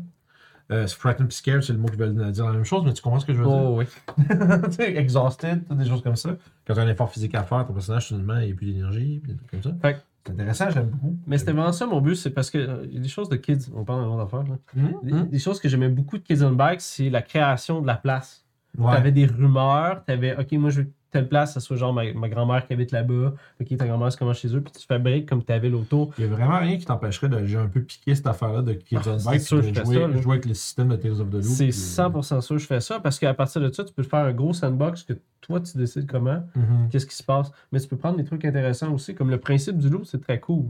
Euh, 0.71 0.87
frightened 0.87 1.29
et 1.29 1.33
scared, 1.33 1.61
c'est 1.61 1.73
le 1.73 1.79
mot 1.79 1.87
qui 1.87 1.97
veut 1.97 2.31
dire 2.31 2.45
la 2.45 2.53
même 2.53 2.63
chose, 2.63 2.83
mais 2.85 2.93
tu 2.93 3.01
comprends 3.01 3.19
ce 3.19 3.25
que 3.25 3.33
je 3.33 3.39
veux 3.39 3.45
dire? 3.45 3.53
Oh, 3.53 3.77
oui. 3.77 3.85
tu 4.17 4.71
sais, 4.71 4.95
exhausted, 4.95 5.61
des 5.69 5.85
choses 5.85 6.01
comme 6.01 6.15
ça. 6.15 6.35
Quand 6.65 6.73
tu 6.73 6.79
as 6.79 6.83
un 6.83 6.87
effort 6.87 7.11
physique 7.11 7.35
à 7.35 7.43
faire, 7.43 7.67
ton 7.67 7.73
personnage, 7.73 8.07
soudainement, 8.07 8.37
il 8.37 8.45
n'y 8.47 8.51
a 8.53 8.55
plus 8.55 8.71
d'énergie, 8.71 9.19
puis 9.21 9.33
des 9.33 9.37
trucs 9.37 9.51
comme 9.51 9.63
ça. 9.63 9.75
Fait 9.81 9.97
C'est 10.25 10.31
intéressant, 10.31 10.69
j'aime 10.69 10.87
beaucoup. 10.87 11.17
Mais 11.27 11.37
c'était 11.37 11.51
vraiment 11.51 11.73
ça 11.73 11.85
mon 11.85 11.99
but, 11.99 12.15
c'est 12.15 12.29
parce 12.29 12.49
que 12.49 12.57
euh, 12.57 12.85
il 12.85 12.93
y 12.93 12.97
a 12.97 13.01
des 13.01 13.09
choses 13.09 13.27
de 13.27 13.35
kids, 13.35 13.71
on 13.75 13.83
parle 13.83 14.03
d'un 14.03 14.07
autre 14.07 14.23
affaire. 14.23 14.43
Là. 14.43 14.57
Hum, 14.77 14.99
Des, 15.03 15.13
hum. 15.13 15.27
des 15.27 15.39
choses 15.39 15.59
que 15.59 15.67
j'aimais 15.67 15.89
beaucoup 15.89 16.17
de 16.17 16.23
Kids 16.23 16.43
on 16.43 16.51
Bike, 16.51 16.79
c'est 16.81 17.09
la 17.09 17.21
création 17.21 17.81
de 17.81 17.87
la 17.87 17.95
place. 17.95 18.45
Ouais. 18.77 18.91
T'avais 18.93 19.11
des 19.11 19.25
rumeurs, 19.25 20.03
t'avais, 20.05 20.35
OK, 20.35 20.51
moi 20.53 20.69
je 20.69 20.81
veux 20.81 20.91
telle 21.13 21.29
place, 21.29 21.53
ça 21.53 21.61
soit 21.61 21.77
genre 21.77 21.93
ma, 21.93 22.11
ma 22.13 22.27
grand-mère 22.27 22.67
qui 22.67 22.73
habite 22.73 22.91
là-bas, 22.91 23.33
OK, 23.61 23.77
ta 23.77 23.87
grand-mère 23.87 24.11
se 24.11 24.17
commence 24.17 24.39
chez 24.39 24.53
eux, 24.53 24.59
puis 24.61 24.73
tu 24.73 24.85
fabriques 24.85 25.29
comme 25.29 25.41
t'avais 25.43 25.69
l'auto. 25.69 26.11
Il 26.17 26.25
n'y 26.27 26.33
a 26.33 26.35
vraiment 26.35 26.59
rien 26.59 26.77
qui 26.77 26.85
t'empêcherait 26.85 27.29
de 27.29 27.45
j'ai 27.45 27.57
un 27.57 27.67
peu 27.67 27.81
piqué 27.81 28.13
cette 28.15 28.27
affaire-là 28.27 28.61
de 28.61 28.73
Kids 28.73 28.97
Ah, 28.97 29.09
on 29.11 29.19
c'est 29.19 29.25
Bike 29.29 29.41
sûr 29.41 29.57
de 29.57 29.61
je 29.63 29.73
fais 29.73 29.85
jouer, 29.85 29.95
ça, 29.95 30.21
jouer 30.21 30.31
avec 30.33 30.45
le 30.45 30.53
système 30.53 30.89
de 30.89 30.95
Tales 30.97 31.21
of 31.21 31.29
the 31.29 31.33
Loop. 31.35 31.43
C'est 31.43 31.63
puis- 31.65 31.71
100% 31.73 32.41
sûr 32.41 32.55
que 32.57 32.61
je 32.61 32.67
fais 32.67 32.81
ça, 32.81 32.99
parce 32.99 33.17
qu'à 33.19 33.33
partir 33.33 33.61
de 33.61 33.71
ça, 33.71 33.83
tu 33.85 33.93
peux 33.93 34.03
faire 34.03 34.25
un 34.25 34.33
gros 34.33 34.51
sandbox 34.53 35.03
que 35.03 35.13
toi 35.39 35.59
tu 35.61 35.77
décides 35.77 36.05
comment, 36.09 36.43
Mhm. 36.55 36.89
qu'est-ce 36.91 37.05
qui 37.05 37.15
se 37.15 37.23
passe. 37.23 37.51
Mais 37.71 37.79
tu 37.79 37.87
peux 37.87 37.97
prendre 37.97 38.17
des 38.17 38.25
trucs 38.25 38.43
intéressants 38.43 38.91
aussi, 38.93 39.15
comme 39.15 39.29
le 39.29 39.37
principe 39.39 39.77
du 39.77 39.89
loup, 39.89 40.03
c'est 40.03 40.21
très 40.21 40.39
cool. 40.39 40.65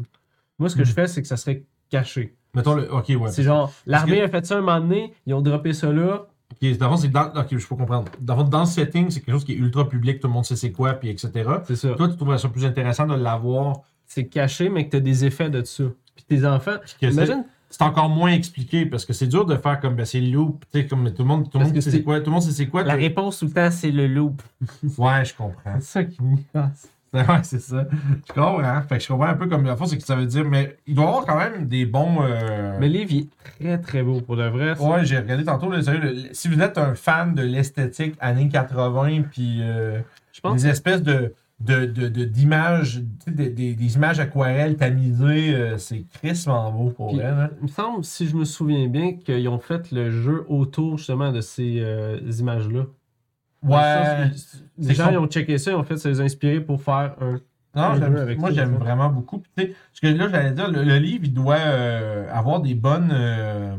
Moi, 0.60 0.70
ce 0.70 0.76
que 0.76 0.84
je 0.84 0.94
fais, 0.94 1.08
c'est 1.08 1.22
que 1.22 1.28
ça 1.28 1.38
serait 1.38 1.64
caché. 1.90 2.36
Mettons 2.56 2.76
le. 2.76 2.92
Ok, 2.94 3.06
ouais. 3.10 3.32
c'est 3.32 3.42
genre, 3.42 3.72
l'armée 3.88 4.20
que- 4.20 4.26
a 4.26 4.28
fait 4.30 4.46
ça 4.46 4.58
un 4.58 4.62
moment 4.62 4.80
donné, 4.80 5.14
ils 5.26 5.34
ont 5.34 5.42
droppé 5.42 5.74
ça 5.74 5.92
là. 5.92 6.28
Ok, 6.62 6.78
dans 6.78 6.92
le 6.96 7.08
dans. 7.08 7.28
Ok, 7.42 7.58
je 7.58 7.68
peux 7.68 7.76
comprendre. 7.76 8.12
Dans, 8.20 8.44
le 8.44 8.50
dans 8.50 8.62
le 8.62 8.66
setting, 8.66 9.10
c'est 9.10 9.20
quelque 9.22 9.34
chose 9.34 9.46
qui 9.46 9.54
est 9.54 9.58
ultra 9.58 9.88
public, 9.88 10.20
tout 10.20 10.28
le 10.28 10.34
monde 10.34 10.46
sait 10.46 10.56
c'est 10.56 10.72
quoi, 10.72 10.94
puis 10.94 11.10
etc. 11.10 11.32
C'est 11.66 11.76
ça. 11.76 11.90
Toi, 11.96 12.08
tu 12.10 12.16
trouverais 12.16 12.38
ça 12.38 12.50
plus 12.50 12.66
intéressant 12.66 13.06
de 13.08 13.16
l'avoir. 13.16 13.78
C'est 14.06 14.28
caché, 14.28 14.70
mais 14.70 14.86
que 14.86 14.92
tu 14.92 14.98
as 14.98 15.00
des 15.00 15.26
effets 15.26 15.50
de 15.50 15.64
ça. 15.64 15.86
Puis 16.16 16.26
tes 16.28 16.46
enfants, 16.46 16.76
imagine, 17.02 17.46
c'est 17.70 17.82
encore 17.82 18.10
moins 18.10 18.32
expliqué 18.32 18.86
parce 18.86 19.04
que 19.04 19.14
c'est 19.14 19.26
dur 19.26 19.46
de 19.46 19.56
faire 19.56 19.80
comme 19.80 19.96
ben, 19.96 20.06
c'est 20.06 20.22
loop, 20.22 20.64
tu 20.72 20.82
sais, 20.82 20.86
comme 20.88 21.12
tout 21.12 21.24
le 21.24 21.28
monde, 21.28 21.50
tout 21.50 21.58
le 21.58 21.66
monde 21.66 21.82
sait 21.82 21.90
c'est- 21.90 22.04
quoi, 22.04 22.20
tout 22.20 22.28
le 22.28 22.32
monde 22.34 22.44
sait 22.44 22.52
c'est 22.52 22.68
quoi. 22.68 22.84
La 22.84 22.94
réponse 22.94 23.40
tout 23.40 23.46
le 23.46 23.52
temps, 23.52 23.72
c'est 23.72 23.90
le 23.90 24.06
loop. 24.08 24.42
Ouais, 24.98 25.26
je 25.26 25.34
comprends. 25.34 25.74
C'est 25.80 25.82
ça 25.82 26.04
qui 26.04 26.22
me 26.22 26.38
casse. 26.54 26.90
Ouais, 27.30 27.44
c'est 27.44 27.60
ça. 27.62 27.86
Je 28.28 28.34
comprends, 28.34 28.60
hein. 28.60 28.82
Fait 28.90 28.98
que 28.98 29.04
je 29.04 29.08
comprends 29.08 29.28
un 29.28 29.36
peu 29.36 29.48
comme 29.48 29.66
la 29.66 29.76
fois, 29.76 29.86
c'est 29.88 29.98
que 29.98 30.04
ça 30.04 30.16
veut 30.16 30.26
dire, 30.26 30.46
mais 30.46 30.78
il 30.88 30.96
doit 30.96 31.06
y 31.06 31.08
avoir 31.08 31.26
quand 31.26 31.38
même 31.38 31.68
des 31.68 31.86
bons. 31.86 32.24
euh, 32.24 32.78
Mais 32.80 32.90
livre, 32.90 33.12
il 33.12 33.20
est 33.20 33.30
très 33.60 33.78
très 33.78 34.02
beau 34.04 34.20
pour 34.22 34.36
de 34.36 34.44
vrai. 34.44 34.76
ça. 34.76 34.84
Ouais, 34.84 35.06
j'ai 35.06 35.18
regardé 35.18 35.44
tantôt, 35.44 35.70
là, 35.72 35.82
sérieux, 35.84 36.00
le- 36.02 36.34
si 36.34 36.48
vous 36.48 36.60
êtes 36.60 36.78
un 36.78 36.96
fan 36.96 37.36
de 37.36 37.44
l'esthétique 37.44 38.16
années 38.20 38.50
80, 38.50 39.24
puis 39.32 39.60
euh, 39.62 40.00
Je 40.32 40.42
pense 40.42 40.62
des 40.64 40.68
espèces 40.70 41.04
de 41.04 41.34
de- 41.60 41.86
de- 41.86 42.10
de- 42.10 42.26
d'images, 42.26 42.96
tu 42.96 43.04
sais, 43.26 43.32
des, 43.32 43.50
des- 43.50 43.74
des 43.76 43.96
images 43.96 44.20
aquarelles 44.20 44.76
tamisées, 44.76 45.54
euh, 45.56 45.78
c'est 45.78 46.04
crissement 46.12 46.70
beau 46.72 46.90
pour 46.90 47.10
Puis- 47.12 47.20
elle. 47.20 47.28
Hein. 47.28 47.50
Il 47.60 47.64
me 47.64 47.68
semble, 47.70 48.04
si 48.04 48.28
je 48.28 48.36
me 48.36 48.44
souviens 48.44 48.88
bien, 48.88 49.14
qu'ils 49.14 49.48
ont 49.48 49.60
fait 49.60 49.92
le 49.92 50.10
jeu 50.12 50.44
autour 50.50 50.98
justement 50.98 51.32
de 51.32 51.40
ces 51.40 51.78
euh, 51.80 52.20
images-là. 52.40 52.86
Ouais. 53.64 54.32
Les 54.78 54.94
gens 54.94 55.10
ils 55.12 55.18
ont 55.18 55.28
checké 55.28 55.58
ça, 55.58 55.72
ils 55.72 55.76
ont 55.76 55.84
fait 55.84 55.98
ça 55.98 56.10
les 56.10 56.20
a 56.22 56.24
inspirés 56.24 56.60
pour 56.62 56.82
faire 56.82 57.16
un. 57.22 57.40
Non, 57.76 57.84
un 57.84 58.16
avec 58.18 58.38
moi 58.40 58.52
j'aime 58.52 58.76
vraiment 58.76 59.10
beaucoup. 59.10 59.40
Puis, 59.40 59.50
tu 59.58 59.64
sais, 59.64 59.76
parce 59.92 60.00
que 60.02 60.08
là, 60.20 60.28
j'allais 60.30 60.52
dire, 60.52 60.70
le, 60.70 60.84
le 60.84 60.98
livre, 60.98 61.24
il 61.26 61.34
doit 61.34 61.58
euh, 61.58 62.28
avoir 62.32 62.62
des 62.62 62.76
bonnes. 62.76 63.10
euh, 63.12 63.76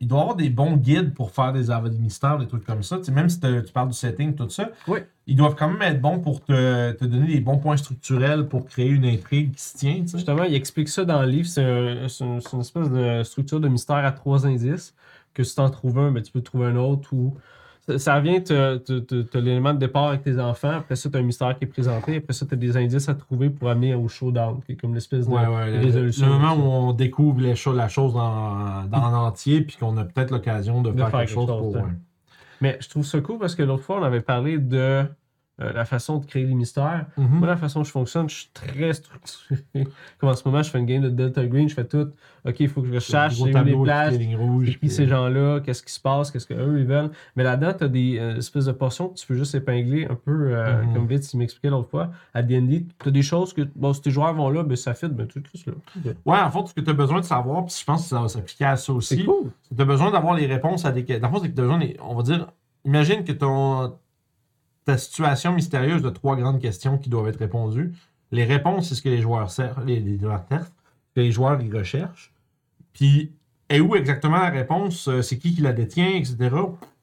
il 0.00 0.08
doit 0.08 0.22
avoir 0.22 0.34
des 0.34 0.50
bons 0.50 0.76
guides 0.76 1.14
pour 1.14 1.30
faire 1.30 1.52
des 1.52 1.70
aveux 1.70 1.88
des 1.88 1.98
mystères, 1.98 2.36
des 2.36 2.48
trucs 2.48 2.64
comme 2.64 2.82
ça. 2.82 2.96
Tu 2.98 3.04
sais, 3.04 3.12
même 3.12 3.28
si 3.28 3.38
tu 3.38 3.72
parles 3.72 3.86
du 3.90 3.94
setting, 3.94 4.34
tout 4.34 4.48
ça, 4.50 4.70
Oui. 4.88 4.98
ils 5.28 5.36
doivent 5.36 5.54
quand 5.54 5.68
même 5.68 5.80
être 5.82 6.00
bons 6.00 6.18
pour 6.18 6.42
te, 6.42 6.90
te 6.90 7.04
donner 7.04 7.28
des 7.28 7.40
bons 7.40 7.58
points 7.58 7.76
structurels 7.76 8.48
pour 8.48 8.66
créer 8.66 8.88
une 8.88 9.04
intrigue 9.04 9.52
qui 9.54 9.62
se 9.62 9.76
tient. 9.76 10.00
tu 10.00 10.08
sais. 10.08 10.16
Justement, 10.18 10.42
il 10.42 10.54
explique 10.56 10.88
ça 10.88 11.04
dans 11.04 11.22
le 11.22 11.28
livre. 11.28 11.46
C'est 11.46 11.62
un- 11.64 12.08
c'est 12.08 12.24
un- 12.24 12.40
c'est 12.40 12.52
une 12.54 12.60
espèce 12.62 12.90
de 12.90 13.22
structure 13.22 13.60
de 13.60 13.68
mystère 13.68 14.04
à 14.04 14.10
trois 14.10 14.44
indices. 14.44 14.92
Que 15.34 15.44
si 15.44 15.54
tu 15.54 15.60
en 15.60 15.70
trouves 15.70 15.98
un, 16.00 16.10
ben, 16.10 16.20
tu 16.20 16.32
peux 16.32 16.42
trouver 16.42 16.66
un 16.66 16.76
autre. 16.76 17.12
Ou... 17.12 17.36
Ça, 17.86 17.98
ça 17.98 18.20
vient, 18.20 18.40
tu 18.40 18.52
as 18.52 18.78
l'élément 19.40 19.74
de 19.74 19.78
départ 19.80 20.08
avec 20.08 20.22
tes 20.22 20.38
enfants. 20.38 20.70
Après 20.70 20.94
ça, 20.94 21.10
tu 21.10 21.16
as 21.16 21.20
un 21.20 21.24
mystère 21.24 21.58
qui 21.58 21.64
est 21.64 21.68
présenté. 21.68 22.16
Après 22.18 22.32
ça, 22.32 22.46
tu 22.46 22.54
as 22.54 22.56
des 22.56 22.76
indices 22.76 23.08
à 23.08 23.14
trouver 23.14 23.50
pour 23.50 23.68
amener 23.70 23.94
au 23.94 24.06
showdown, 24.06 24.60
qui 24.64 24.72
est 24.72 24.76
comme 24.76 24.94
l'espèce 24.94 25.26
de 25.26 25.32
Ouais, 25.32 25.46
ouais, 25.46 25.70
le, 25.72 25.78
résolution. 25.80 26.26
le 26.26 26.32
moment 26.34 26.54
où 26.54 26.70
on 26.70 26.92
découvre 26.92 27.40
les 27.40 27.56
choses, 27.56 27.76
la 27.76 27.88
chose 27.88 28.14
dans, 28.14 28.84
dans 28.84 29.10
l'entier, 29.10 29.62
puis 29.62 29.76
qu'on 29.76 29.96
a 29.96 30.04
peut-être 30.04 30.30
l'occasion 30.30 30.80
de, 30.80 30.92
De 30.92 30.96
faire, 30.96 31.06
quelque 31.06 31.18
quelque 31.18 31.28
chose 31.30 31.48
chose, 31.48 31.58
pour. 31.58 31.74
ouais. 31.74 31.90
Mais 32.60 32.78
je 32.80 32.88
trouve 32.88 33.04
ça 33.04 33.20
cool 33.20 33.38
parce 33.40 33.56
que 33.56 33.64
l'autre 33.64 33.82
fois, 33.82 33.98
on 33.98 34.04
avait 34.04 34.20
parlé 34.20 34.58
de 34.58 35.02
euh, 35.60 35.70
la 35.72 35.84
façon 35.84 36.18
de 36.18 36.24
créer 36.24 36.44
les 36.46 36.54
mystères. 36.54 37.06
Mhm. 37.18 37.26
Moi, 37.38 37.46
la 37.46 37.56
façon 37.56 37.80
dont 37.80 37.84
je 37.84 37.90
fonctionne, 37.90 38.28
je 38.28 38.34
suis 38.36 38.50
très 38.54 38.92
structuré. 38.94 39.60
Comme 40.18 40.30
en 40.30 40.34
ce 40.34 40.42
moment, 40.48 40.62
je 40.62 40.70
fais 40.70 40.78
une 40.78 40.86
game 40.86 41.02
de 41.02 41.10
Delta 41.10 41.44
Green, 41.46 41.68
je 41.68 41.74
fais 41.74 41.84
tout. 41.84 42.08
OK, 42.44 42.56
il 42.60 42.68
faut 42.68 42.80
que 42.82 42.90
je 42.92 42.98
cherche 42.98 43.38
où 43.38 43.44
les 43.46 43.52
plages, 43.82 44.18
qui 44.18 44.76
puis- 44.78 44.90
ces 44.90 45.06
gens-là, 45.06 45.60
qu'est-ce 45.60 45.82
qui 45.82 45.92
se 45.92 46.00
passe, 46.00 46.30
qu'est-ce 46.30 46.46
qu'eux 46.46 46.78
ils 46.80 46.86
veulent. 46.86 47.10
Mais 47.36 47.44
là-dedans, 47.44 47.74
tu 47.78 47.84
as 47.84 47.88
des 47.88 48.18
euh, 48.18 48.36
espèces 48.38 48.64
de 48.64 48.72
portions 48.72 49.10
que 49.10 49.14
tu 49.18 49.26
peux 49.26 49.34
juste 49.36 49.54
épingler 49.54 50.06
un 50.10 50.14
peu, 50.14 50.54
euh, 50.56 50.82
Mhm. 50.82 50.94
comme 50.94 51.06
Vitz 51.06 51.32
il 51.34 51.36
m'expliquait 51.36 51.70
l'autre 51.70 51.90
fois. 51.90 52.10
À 52.34 52.42
D&D, 52.42 52.86
tu 52.98 53.08
as 53.08 53.12
des 53.12 53.22
choses 53.22 53.52
que, 53.52 53.62
bon, 53.76 53.92
si 53.92 54.00
tes 54.00 54.10
joueurs 54.10 54.32
vont 54.34 54.48
là, 54.50 54.62
ben, 54.64 54.74
ça 54.76 54.94
fit, 54.94 55.08
ben, 55.08 55.26
tu 55.28 55.38
le 55.40 55.72
là. 56.06 56.12
Ouais, 56.24 56.38
en 56.38 56.50
fait, 56.50 56.66
ce 56.68 56.74
que 56.74 56.80
tu 56.80 56.90
as 56.90 56.94
besoin 56.94 57.20
de 57.20 57.24
savoir, 57.26 57.64
puis 57.66 57.76
je 57.78 57.84
pense 57.84 58.02
que 58.04 58.08
ça 58.08 58.20
va 58.20 58.28
s'appliquer 58.28 58.64
à 58.64 58.76
ça 58.76 58.92
aussi. 58.92 59.16
C'est 59.18 59.24
cool. 59.24 59.50
Tu 59.76 59.80
as 59.80 59.84
besoin 59.84 60.10
d'avoir 60.10 60.34
les 60.34 60.46
réponses 60.46 60.84
à 60.86 60.92
des 60.92 61.04
questions. 61.04 61.20
Dans 61.22 61.28
le 61.28 61.34
fond, 61.38 61.42
c'est 61.44 61.50
que 61.50 61.54
tu 61.54 61.60
as 61.60 61.64
besoin, 61.64 61.80
on 62.02 62.14
va 62.16 62.22
dire, 62.22 62.48
imagine 62.84 63.22
que 63.22 63.32
ton, 63.32 63.94
ta 64.84 64.98
situation 64.98 65.52
mystérieuse 65.52 66.02
de 66.02 66.10
trois 66.10 66.36
grandes 66.36 66.60
questions 66.60 66.98
qui 66.98 67.08
doivent 67.08 67.28
être 67.28 67.38
répondues. 67.38 67.92
Les 68.30 68.44
réponses, 68.44 68.88
c'est 68.88 68.94
ce 68.94 69.02
que 69.02 69.08
les 69.08 69.20
joueurs 69.20 69.50
servent, 69.50 69.84
les, 69.86 70.02
que 70.02 71.20
les 71.20 71.32
joueurs 71.32 71.60
recherchent. 71.72 72.32
Puis, 72.92 73.32
et 73.68 73.80
où 73.80 73.94
exactement 73.94 74.38
la 74.38 74.50
réponse, 74.50 75.08
euh, 75.08 75.22
c'est 75.22 75.38
qui 75.38 75.54
qui 75.54 75.62
la 75.62 75.72
détient, 75.72 76.10
etc. 76.10 76.36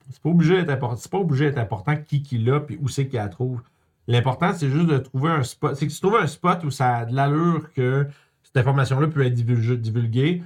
C'est 0.10 0.22
pas 0.22 0.30
obligé 0.30 0.56
d'être 0.58 0.70
important. 0.70 0.98
C'est 0.98 1.12
pas 1.12 1.20
obligé 1.20 1.46
d'être 1.46 1.58
important 1.60 1.96
qui 1.96 2.22
qui 2.22 2.38
l'a, 2.40 2.60
puis 2.60 2.78
où 2.82 2.88
c'est 2.88 3.08
qu'il 3.08 3.20
la 3.20 3.30
trouve. 3.30 3.62
L'important, 4.08 4.54
c'est 4.54 4.70
juste 4.70 4.88
de 4.88 4.98
trouver 4.98 5.30
un 5.32 5.44
spot. 5.44 5.76
C'est 5.76 5.88
que 5.88 5.92
tu 5.92 6.00
trouves 6.00 6.16
un 6.16 6.28
spot 6.28 6.64
où 6.64 6.72
ça 6.72 6.98
a 6.98 7.06
de 7.06 7.16
l'allure 7.16 7.72
que 7.74 8.08
cette 8.44 8.58
information-là 8.58 9.08
peut 9.08 9.26
être 9.26 9.34
divulguée. 9.34 9.78
divulguée. 9.78 10.44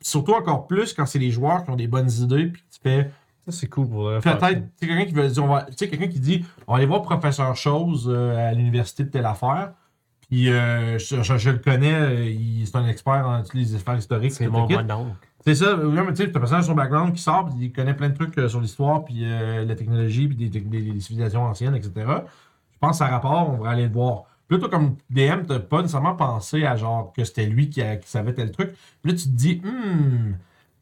Surtout 0.00 0.32
encore 0.32 0.68
plus 0.68 0.94
quand 0.94 1.06
c'est 1.06 1.18
les 1.18 1.32
joueurs 1.32 1.64
qui 1.64 1.70
ont 1.70 1.76
des 1.76 1.88
bonnes 1.88 2.10
idées, 2.10 2.46
puis 2.46 2.62
tu 2.70 2.78
fais 2.80 3.10
Ça, 3.46 3.52
c'est 3.52 3.68
cool 3.68 3.88
pour 3.88 4.10
ça. 4.20 4.20
peut-être, 4.38 4.60
tu 4.60 4.66
sais, 4.80 4.86
quelqu'un 4.88 5.04
qui 5.06 5.12
veut 5.14 5.28
dire, 5.28 5.44
on 5.44 5.48
va- 5.48 5.62
tu 5.64 5.72
sais, 5.76 5.88
quelqu'un 5.88 6.08
qui 6.08 6.18
dit, 6.20 6.44
on 6.66 6.72
va 6.72 6.78
aller 6.78 6.86
voir 6.86 7.02
professeur 7.02 7.54
Chose 7.56 8.10
euh, 8.12 8.48
à 8.50 8.52
l'université 8.52 9.04
de 9.04 9.08
telle 9.10 9.26
affaire. 9.26 9.70
Puis 10.28 10.50
euh, 10.50 10.98
je, 10.98 11.22
je- 11.22 11.36
je 11.38 11.50
le 11.50 11.58
connais, 11.58 11.94
euh, 11.94 12.24
il- 12.24 12.66
c'est 12.66 12.76
un 12.76 12.86
expert 12.88 13.26
en 13.26 13.42
toutes 13.42 13.54
les 13.54 13.74
affaires 13.76 13.96
historiques. 13.96 14.32
C'est 14.32 14.48
mon 14.48 14.66
le. 14.66 14.78
C'est 15.44 15.54
ça, 15.54 15.76
oui, 15.76 15.94
mais 16.04 16.12
tu 16.12 16.24
sais, 16.24 16.28
un 16.28 16.40
personnage 16.40 16.64
sur 16.64 16.72
son 16.72 16.76
background 16.76 17.12
qui 17.14 17.22
sort, 17.22 17.46
puis 17.46 17.54
il 17.66 17.72
connaît 17.72 17.94
plein 17.94 18.08
de 18.08 18.14
trucs 18.14 18.36
euh, 18.36 18.48
sur 18.48 18.60
l'histoire, 18.60 19.04
puis 19.04 19.18
euh, 19.22 19.64
la 19.64 19.76
technologie, 19.76 20.26
puis 20.26 20.36
des, 20.36 20.48
des- 20.48 20.60
des 20.92 21.00
civilisations 21.00 21.44
anciennes, 21.44 21.76
etc. 21.76 21.92
Je 22.72 22.78
pense 22.80 23.00
à 23.00 23.06
rapport, 23.06 23.48
on 23.54 23.62
va 23.62 23.70
aller 23.70 23.86
le 23.86 23.92
voir. 23.92 24.24
Puis 24.48 24.56
là, 24.56 24.60
toi, 24.60 24.68
comme 24.68 24.96
DM, 25.08 25.42
t'as 25.46 25.60
pas 25.60 25.82
nécessairement 25.82 26.16
pensé 26.16 26.64
à 26.64 26.74
genre 26.74 27.12
que 27.16 27.22
c'était 27.22 27.46
lui 27.46 27.70
qui, 27.70 27.80
a- 27.80 27.94
qui 27.96 28.08
savait 28.10 28.32
tel 28.34 28.50
truc. 28.50 28.70
Puis 29.02 29.12
là, 29.12 29.16
tu 29.16 29.24
te 29.24 29.28
dis, 29.36 29.62
hmm, 29.64 30.34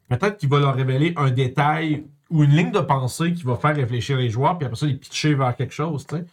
peut-être 0.09 0.39
qu'il 0.39 0.49
va 0.49 0.61
leur 0.61 0.75
révéler 0.75 1.13
un 1.17 1.31
détail 1.31 2.05
ou 2.35 2.45
une 2.45 2.51
ligne 2.51 2.71
de 2.73 2.81
pensée 2.81 3.33
qui 3.33 3.45
va 3.45 3.57
faire 3.57 3.75
réfléchir 3.77 4.17
les 4.19 4.29
joueurs, 4.29 4.59
puis 4.59 4.67
après 4.67 4.77
ça, 4.79 4.87
les 4.87 4.95
pitcher 4.95 5.35
vers 5.35 5.55
quelque 5.57 5.73
chose, 5.73 6.07
tu 6.07 6.17
sais. 6.17 6.25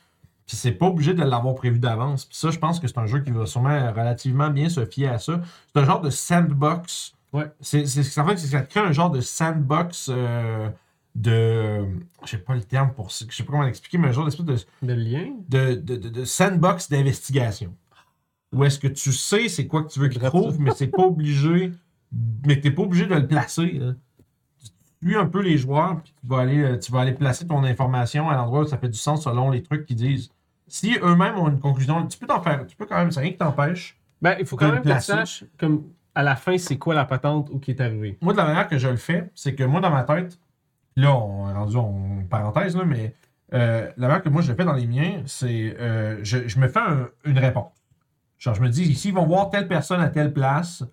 Puis 0.48 0.58
c'est 0.58 0.72
pas 0.74 0.88
obligé 0.88 1.14
de 1.14 1.24
l'avoir 1.24 1.56
prévu 1.56 1.80
d'avance. 1.80 2.26
Puis 2.26 2.36
ça, 2.38 2.50
je 2.52 2.60
pense 2.60 2.80
que 2.80 2.88
c'est 2.88 2.98
un 2.98 3.06
jeu 3.06 3.22
qui 3.22 3.32
va 3.32 3.46
sûrement 3.46 3.90
relativement 3.94 4.50
bien 4.50 4.68
se 4.68 4.84
fier 4.86 5.08
à 5.08 5.18
ça. 5.20 5.40
C'est 5.74 5.80
un 5.80 5.86
genre 5.86 6.02
de 6.02 6.10
sandbox. 6.10 7.14
Ouais. 7.32 7.46
C'est, 7.62 7.86
c'est, 7.86 8.20
en 8.20 8.26
fait, 8.28 8.36
c'est 8.38 8.48
ça 8.48 8.62
crée 8.62 8.82
un 8.82 8.92
genre 8.92 9.12
de 9.12 9.22
sandbox 9.22 10.10
euh, 10.12 10.68
de. 11.16 11.86
Je 12.26 12.30
sais 12.32 12.38
pas 12.38 12.56
le 12.56 12.64
terme 12.64 12.92
pour 12.94 13.12
ça. 13.12 13.26
Je 13.30 13.36
sais 13.36 13.44
pas 13.44 13.52
comment 13.52 13.64
l'expliquer, 13.64 13.98
mais 13.98 14.10
un 14.10 14.12
genre 14.12 14.26
d'espèce 14.26 14.46
de, 14.46 14.58
Le 14.88 14.94
lien? 14.96 15.30
de, 15.48 15.76
de, 15.76 15.96
de- 15.96 16.10
de 16.10 16.26
sandbox 16.26 16.90
d'investigation. 16.90 17.74
Où 18.54 18.66
est-ce 18.66 18.80
que 18.80 18.88
tu 18.90 19.14
sais 19.14 19.48
c'est 19.48 19.68
quoi 19.68 19.84
que 19.84 19.90
tu 19.92 20.00
veux 20.00 20.10
qu'il 20.10 20.22
trouve, 20.22 20.60
mais 20.60 20.72
c'est 20.76 20.88
pas 20.88 21.04
obligé. 21.04 21.72
Mais 22.46 22.60
t'es 22.60 22.72
pas 22.72 22.82
obligé 22.82 23.06
de 23.06 23.16
le 23.16 23.26
placer. 23.28 23.72
là. 23.74 23.94
Suis 25.04 25.16
un 25.16 25.26
peu 25.26 25.42
les 25.42 25.58
joueurs, 25.58 26.02
puis 26.04 26.14
tu 26.22 26.28
vas, 26.28 26.40
aller, 26.40 26.62
euh, 26.64 26.78
tu 26.78 26.92
vas 26.92 27.02
aller 27.02 27.14
placer 27.14 27.48
ton 27.48 27.64
information 27.64 28.30
à 28.30 28.36
l'endroit 28.36 28.62
où 28.62 28.66
ça 28.68 28.78
fait 28.78 28.90
du 28.90 28.98
sens 28.98 29.24
selon 29.24 29.50
les 29.50 29.64
trucs 29.64 29.86
qu'ils 29.86 29.96
disent. 29.96 30.30
Si 30.68 30.96
eux-mêmes 31.02 31.38
ont 31.38 31.50
une 31.50 31.60
conclusion, 31.60 32.06
tu 32.08 32.18
peux 32.18 32.28
t'en 32.28 32.42
faire. 32.42 32.66
Tu 32.68 32.76
peux 32.76 32.86
quand 32.86 32.98
même, 32.98 33.12
c'est 33.12 33.20
rien 33.22 33.32
qui 33.32 33.38
t'empêche. 33.38 33.98
Ben, 34.22 34.36
il 34.40 34.46
faut 34.46 34.56
quand 34.56 34.68
même 34.76 34.84
que 34.84 34.88
tu 35.00 35.06
saches, 35.18 35.44
comme, 35.58 35.84
à 36.14 36.22
la 36.24 36.36
fin, 36.36 36.58
c'est 36.58 36.78
quoi 36.78 36.94
la 36.94 37.06
patente 37.06 37.50
ou 37.52 37.58
qui 37.60 37.72
est 37.72 37.82
arrivé. 37.82 38.18
Moi, 38.22 38.34
de 38.34 38.38
la 38.38 38.46
manière 38.46 38.68
que 38.68 38.78
je 38.78 38.88
le 38.88 38.96
fais, 38.98 39.30
c'est 39.34 39.56
que 39.56 39.64
moi, 39.64 39.82
dans 39.82 39.90
ma 39.90 40.04
tête, 40.04 40.40
là, 40.96 41.16
on 41.16 41.50
est 41.50 41.54
rendu 41.54 41.76
en 41.78 42.24
parenthèse, 42.30 42.78
là, 42.78 42.86
mais 42.86 43.16
euh, 43.54 43.90
la 43.98 44.08
manière 44.08 44.22
que 44.24 44.30
moi, 44.30 44.42
je 44.44 44.52
le 44.52 44.56
fais 44.56 44.64
dans 44.66 44.74
les 44.74 44.88
miens, 44.88 45.24
c'est 45.26 45.76
euh, 45.80 46.20
je, 46.24 46.48
je 46.48 46.60
me 46.60 46.68
fais 46.68 46.80
un- 46.80 47.10
une 47.26 47.40
réponse. 47.40 47.72
Genre, 48.38 48.54
je 48.54 48.62
me 48.62 48.70
dis, 48.70 48.94
s'ils 48.96 49.14
vont 49.14 49.26
voir 49.26 49.50
telle 49.50 49.68
personne 49.68 50.00
à 50.00 50.10
telle 50.10 50.32
place, 50.32 50.84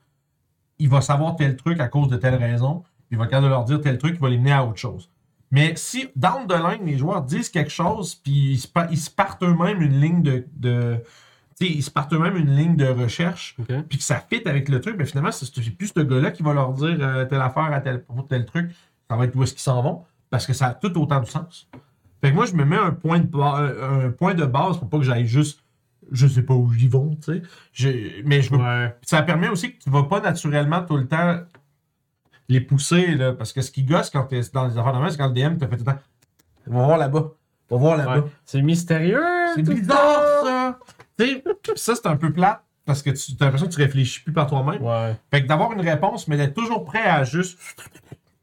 il 0.79 0.89
va 0.89 1.01
savoir 1.03 1.37
tel 1.37 1.57
truc 1.57 1.79
à 1.81 1.89
cause 1.89 2.09
de 2.09 2.17
telle 2.17 2.35
raison, 2.37 2.83
il 3.11 3.19
va 3.19 3.27
capable 3.27 3.45
de 3.47 3.51
leur 3.51 3.65
dire 3.65 3.81
tel 3.81 3.99
truc 3.99 4.15
qui 4.17 4.21
va 4.21 4.29
les 4.29 4.39
mener 4.39 4.53
à 4.53 4.65
autre 4.65 4.79
chose. 4.79 5.11
Mais 5.51 5.73
si, 5.77 6.09
down 6.15 6.47
the 6.47 6.53
line, 6.53 6.85
les 6.87 6.99
joueurs 6.99 7.23
disent 7.23 7.49
quelque 7.49 7.71
chose, 7.71 8.15
puis 8.17 8.53
ils 8.53 8.59
se, 8.59 8.69
ils 8.91 8.99
se 8.99 9.11
partent 9.11 9.43
eux-mêmes 9.43 9.81
une 9.81 9.99
ligne 10.01 10.23
de. 10.23 10.47
de 10.57 10.97
ils 11.61 11.83
se 11.83 11.91
partent 11.91 12.13
eux-mêmes 12.13 12.37
une 12.37 12.55
ligne 12.55 12.77
de 12.77 12.87
recherche, 12.87 13.57
puis 13.89 13.99
que 13.99 14.05
ça 14.05 14.23
fit 14.31 14.47
avec 14.47 14.69
le 14.69 14.81
truc, 14.81 14.95
mais 14.97 15.07
finalement, 15.07 15.33
c'est 15.33 15.51
plus 15.77 15.89
ce 15.89 16.01
gars-là 16.01 16.31
qui 16.31 16.43
va 16.45 16.53
leur 16.53 16.73
dire 16.73 16.97
euh, 17.01 17.25
telle 17.25 17.41
affaire 17.41 17.73
à 17.73 17.81
tel, 17.81 18.05
pour 18.05 18.29
tel 18.29 18.45
truc. 18.47 18.71
Ça 19.11 19.17
va 19.17 19.25
être 19.25 19.35
où 19.35 19.43
est-ce 19.43 19.55
qu'ils 19.55 19.63
s'en 19.63 19.83
vont, 19.83 20.05
parce 20.31 20.47
que 20.47 20.53
ça 20.53 20.67
a 20.69 20.75
tout 20.75 20.97
autant 21.01 21.19
de 21.21 21.27
sens. 21.27 21.69
Fait 22.21 22.31
que 22.31 22.35
moi, 22.35 22.47
je 22.47 22.55
me 22.55 22.65
mets 22.65 22.77
un 22.77 22.93
point 22.93 23.19
de, 23.19 23.37
un 23.37 24.07
un 24.07 24.11
point 24.11 24.35
de 24.35 24.45
base 24.45 24.79
pour 24.79 24.89
pas 24.89 24.99
que 24.99 25.05
j'aille 25.05 25.27
juste. 25.27 25.65
Je 26.13 26.27
sais 26.27 26.43
pas 26.43 26.55
où 26.55 26.73
ils 26.75 26.89
vont, 26.89 27.17
tu 27.17 27.43
sais. 27.75 28.23
Mais 28.25 28.41
je 28.41 28.51
veux 28.51 28.59
Ouais. 28.59 28.91
puis 29.01 29.09
ça 29.09 29.23
permet 29.23 29.49
aussi 29.49 29.73
que 29.75 29.83
tu 29.83 29.91
vas 29.91 30.05
pas 30.05 30.21
naturellement 30.21 30.83
tout 30.83 30.97
le 30.97 31.07
temps 31.09 31.41
les 32.49 32.61
pousser, 32.61 33.15
là, 33.15 33.33
parce 33.33 33.53
que 33.53 33.61
ce 33.61 33.71
qui 33.71 33.83
gosse 33.83 34.11
quand 34.11 34.25
t'es 34.25 34.41
dans 34.53 34.67
les 34.67 34.79
affaires 34.79 34.93
de 34.93 34.99
main, 34.99 35.11
c'est 35.11 35.19
quand 35.19 35.29
le 35.29 35.35
DM 35.35 35.59
te 35.59 35.67
fait 35.67 35.77
tout 35.77 35.85
le 35.87 35.93
temps. 35.93 35.99
Va 36.67 36.85
voir 36.85 36.99
là-bas. 36.99 37.33
Va 37.71 37.77
voir 37.77 37.97
là-bas. 37.97 38.21
Ouais. 38.21 38.31
C'est 38.45 38.63
mystérieux. 38.63 39.23
C'est 39.55 39.63
bizarre, 39.63 40.45
ça! 40.45 40.79
Tu 41.19 41.27
sais, 41.27 41.45
pis 41.63 41.73
ça, 41.77 41.95
c'est 41.95 42.07
un 42.07 42.17
peu 42.17 42.33
plate, 42.33 42.63
parce 42.85 43.03
que 43.03 43.11
tu 43.11 43.33
as 43.41 43.45
l'impression 43.45 43.67
que 43.67 43.73
tu 43.75 43.83
réfléchis 43.83 44.23
plus 44.23 44.33
par 44.33 44.47
toi-même. 44.47 44.83
Ouais. 44.83 45.17
Fait 45.31 45.43
que 45.43 45.47
d'avoir 45.47 45.73
une 45.73 45.81
réponse, 45.81 46.29
mais 46.29 46.37
d'être 46.37 46.55
toujours 46.55 46.85
prêt 46.85 47.05
à 47.05 47.25
juste 47.25 47.59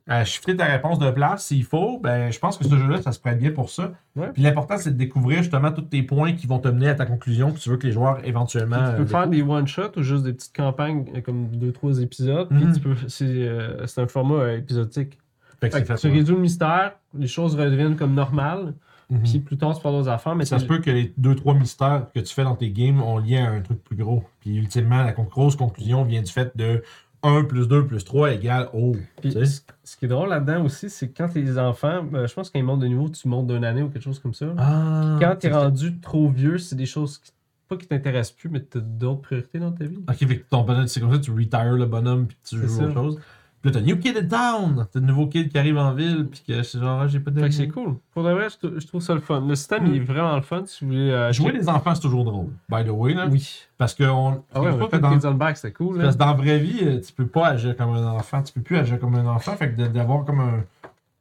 à 0.08 0.24
shifter 0.24 0.56
ta 0.56 0.66
réponse 0.66 1.00
de 1.00 1.10
place 1.10 1.48
s'il 1.48 1.64
faut, 1.64 2.00
ben 2.00 2.32
je 2.32 2.38
pense 2.38 2.58
que 2.58 2.64
ce 2.64 2.78
jeu-là, 2.78 3.02
ça 3.02 3.12
se 3.12 3.20
prête 3.20 3.40
bien 3.40 3.52
pour 3.52 3.72
ça. 3.72 3.94
Ouais. 4.16 4.30
Puis 4.34 4.44
l'important, 4.44 4.78
c'est 4.78 4.92
de 4.92 4.98
découvrir 4.98 5.40
justement 5.40 5.72
tous 5.72 5.82
tes 5.82 6.04
points 6.04 6.34
qui 6.34 6.46
vont 6.46 6.60
te 6.60 6.68
mener 6.68 6.90
à 6.90 6.96
ta 6.96 7.08
conclusion 7.08 7.52
que 7.52 7.58
tu 7.58 7.70
veux 7.70 7.78
que 7.78 7.88
les 7.88 7.94
joueurs 7.94 8.20
éventuellement. 8.24 8.78
Puis 8.78 8.92
tu 8.92 8.96
peux 8.98 9.04
euh, 9.04 9.06
faire 9.08 9.28
des 9.28 9.42
one-shots 9.42 9.98
ou 9.98 10.04
juste 10.04 10.24
des 10.24 10.34
petites 10.34 10.56
campagnes 10.56 11.06
euh, 11.16 11.22
comme 11.22 11.48
2-3 11.48 12.04
épisodes. 12.04 12.50
Puis 12.50 12.66
tu 12.74 12.80
peux, 12.80 12.96
c'est, 13.08 13.26
euh, 13.26 13.88
c'est 13.88 14.02
un 14.02 14.08
format 14.08 14.36
euh, 14.36 14.58
épisodique. 14.58 15.18
Fait 15.60 15.70
que 15.70 15.78
Fait 15.78 15.80
c'est 15.80 15.82
que 15.82 15.96
fait 15.96 16.08
tu 16.08 16.14
réduis 16.14 16.36
le 16.36 16.42
mystère, 16.42 16.94
les 17.18 17.28
choses 17.28 17.56
redeviennent 17.56 17.96
comme 17.96 18.14
normales. 18.14 18.76
Mhm. 19.10 19.24
Puis 19.24 19.40
plus 19.40 19.58
tard, 19.58 19.76
tu 19.76 19.82
parles 19.82 19.96
d'autres 19.96 20.10
affaires. 20.10 20.36
Mais 20.36 20.46
Ça 20.46 20.60
se 20.60 20.66
peut 20.66 20.80
que 20.80 20.92
les 20.92 21.14
deux, 21.18 21.36
trois 21.36 21.54
mystères 21.56 22.08
que 22.14 22.20
tu 22.20 22.34
fais 22.34 22.44
dans 22.44 22.56
tes 22.56 22.70
games 22.70 23.02
ont 23.02 23.18
lien 23.18 23.46
à 23.46 23.50
un 23.50 23.62
truc 23.62 23.84
plus 23.84 23.96
gros. 23.96 24.24
Puis 24.40 24.56
ultimement, 24.56 25.04
la 25.04 25.14
grosse 25.14 25.56
conclusion 25.56 26.04
vient 26.04 26.22
du 26.22 26.32
fait 26.32 26.56
de 26.56 26.84
1 27.26 27.44
plus 27.46 27.68
2 27.68 27.86
plus 27.86 28.04
3 28.04 28.34
égale 28.34 28.70
oh. 28.74 28.96
Puis, 29.22 29.34
tu 29.34 29.46
ce 29.46 29.98
qui 29.98 30.06
est 30.06 30.08
drôle 30.08 30.30
là-dedans 30.30 30.64
aussi, 30.64 30.90
c'est 30.90 31.10
que 31.10 31.18
quand 31.18 31.30
t'es 31.30 31.58
enfants, 31.58 32.06
euh, 32.14 32.28
je 32.28 32.34
pense 32.34 32.50
qu'ils 32.50 32.64
montent 32.64 32.80
de 32.80 32.88
niveau, 32.88 33.10
tu 33.10 33.28
montes 33.28 33.48
d'une 33.48 33.64
année 33.64 33.82
ou 33.84 33.90
quelque 33.90 34.04
chose 34.04 34.20
comme 34.20 34.34
ça. 34.34 34.48
Ah, 34.58 35.18
quand 35.20 35.36
t'es 35.38 35.52
rendu 35.52 36.00
trop 36.00 36.30
vieux, 36.30 36.58
c'est 36.58 36.76
des 36.76 36.86
choses 36.86 37.20
qui, 37.20 37.32
pas 37.68 37.78
qui 37.78 37.88
t'intéressent 37.88 38.36
plus, 38.36 38.50
mais 38.50 38.62
t'as 38.62 38.80
d'autres 38.80 39.22
priorités 39.22 39.60
dans 39.60 39.72
ta 39.72 39.86
vie. 39.86 40.00
Ok, 40.08 40.18
fait 40.18 40.40
que 40.40 40.50
ton 40.50 40.64
bonhomme, 40.64 40.88
c'est 40.88 41.00
comme 41.00 41.12
ça, 41.12 41.20
tu 41.20 41.32
retires 41.32 41.74
le 41.74 41.86
bonhomme 41.86 42.28
puis 42.28 42.38
tu 42.48 42.58
joues 42.58 42.68
ça. 42.68 42.84
autre 42.84 42.94
chose. 42.94 43.20
Puis 43.66 43.74
là, 43.74 43.80
t'as 43.80 43.86
New 43.86 43.98
Kid 43.98 44.16
in 44.16 44.28
Town! 44.28 44.86
T'as 44.92 45.00
nouveau 45.00 45.26
kid 45.26 45.50
qui 45.50 45.58
arrive 45.58 45.78
en 45.80 45.92
ville, 45.94 46.28
puis 46.30 46.44
que 46.48 46.62
c'est 46.62 46.80
genre, 46.80 47.02
ah, 47.02 47.08
j'ai 47.08 47.20
pas 47.20 47.32
de. 47.32 47.40
Fait 47.42 47.48
que 47.50 47.54
c'est 47.56 47.68
cool. 47.68 47.96
Pour 48.14 48.24
de 48.24 48.30
vrai, 48.32 48.48
je, 48.50 48.58
trou- 48.68 48.80
je 48.80 48.86
trouve 48.86 49.02
ça 49.02 49.16
le 49.16 49.22
fun. 49.22 49.44
Le 49.48 49.56
système, 49.56 49.88
il 49.88 49.96
est 49.96 50.00
vraiment 50.06 50.36
le 50.36 50.44
fun 50.44 50.62
si 50.68 50.86
vous 50.86 50.92
voulez. 50.92 51.10
euh, 51.10 51.32
Jouer 51.32 51.52
les 51.52 51.68
enfants, 51.68 51.96
c'est 51.96 52.02
toujours 52.02 52.26
drôle, 52.26 52.50
by 52.70 52.84
the 52.86 52.90
way, 52.92 53.16
là. 53.16 53.28
Oui. 53.28 53.62
Parce 53.80 53.96
que 53.96 54.04
on, 54.04 54.44
Ah 54.54 54.62
ouais, 54.62 54.70
on 54.72 54.86
que 54.86 54.90
fait 54.92 55.00
dans, 55.00 55.18
Kids 55.18 55.26
on 55.26 55.34
Back, 55.34 55.58
c'était 55.58 55.74
cool. 55.74 55.98
Là. 55.98 56.04
parce 56.04 56.16
que 56.16 56.20
dans 56.20 56.28
la 56.28 56.34
vraie 56.34 56.60
vie, 56.60 56.80
euh, 56.84 57.02
tu 57.02 57.12
peux 57.12 57.26
pas 57.26 57.48
agir 57.48 57.76
comme 57.76 57.90
un 57.90 58.06
enfant. 58.06 58.44
Tu 58.44 58.54
peux 58.54 58.62
plus 58.62 58.78
agir 58.78 59.00
comme 59.00 59.16
un 59.16 59.26
enfant. 59.26 59.56
Fait 59.56 59.72
que 59.74 59.82
d'avoir 59.88 60.26
comme 60.26 60.42
un, 60.42 60.64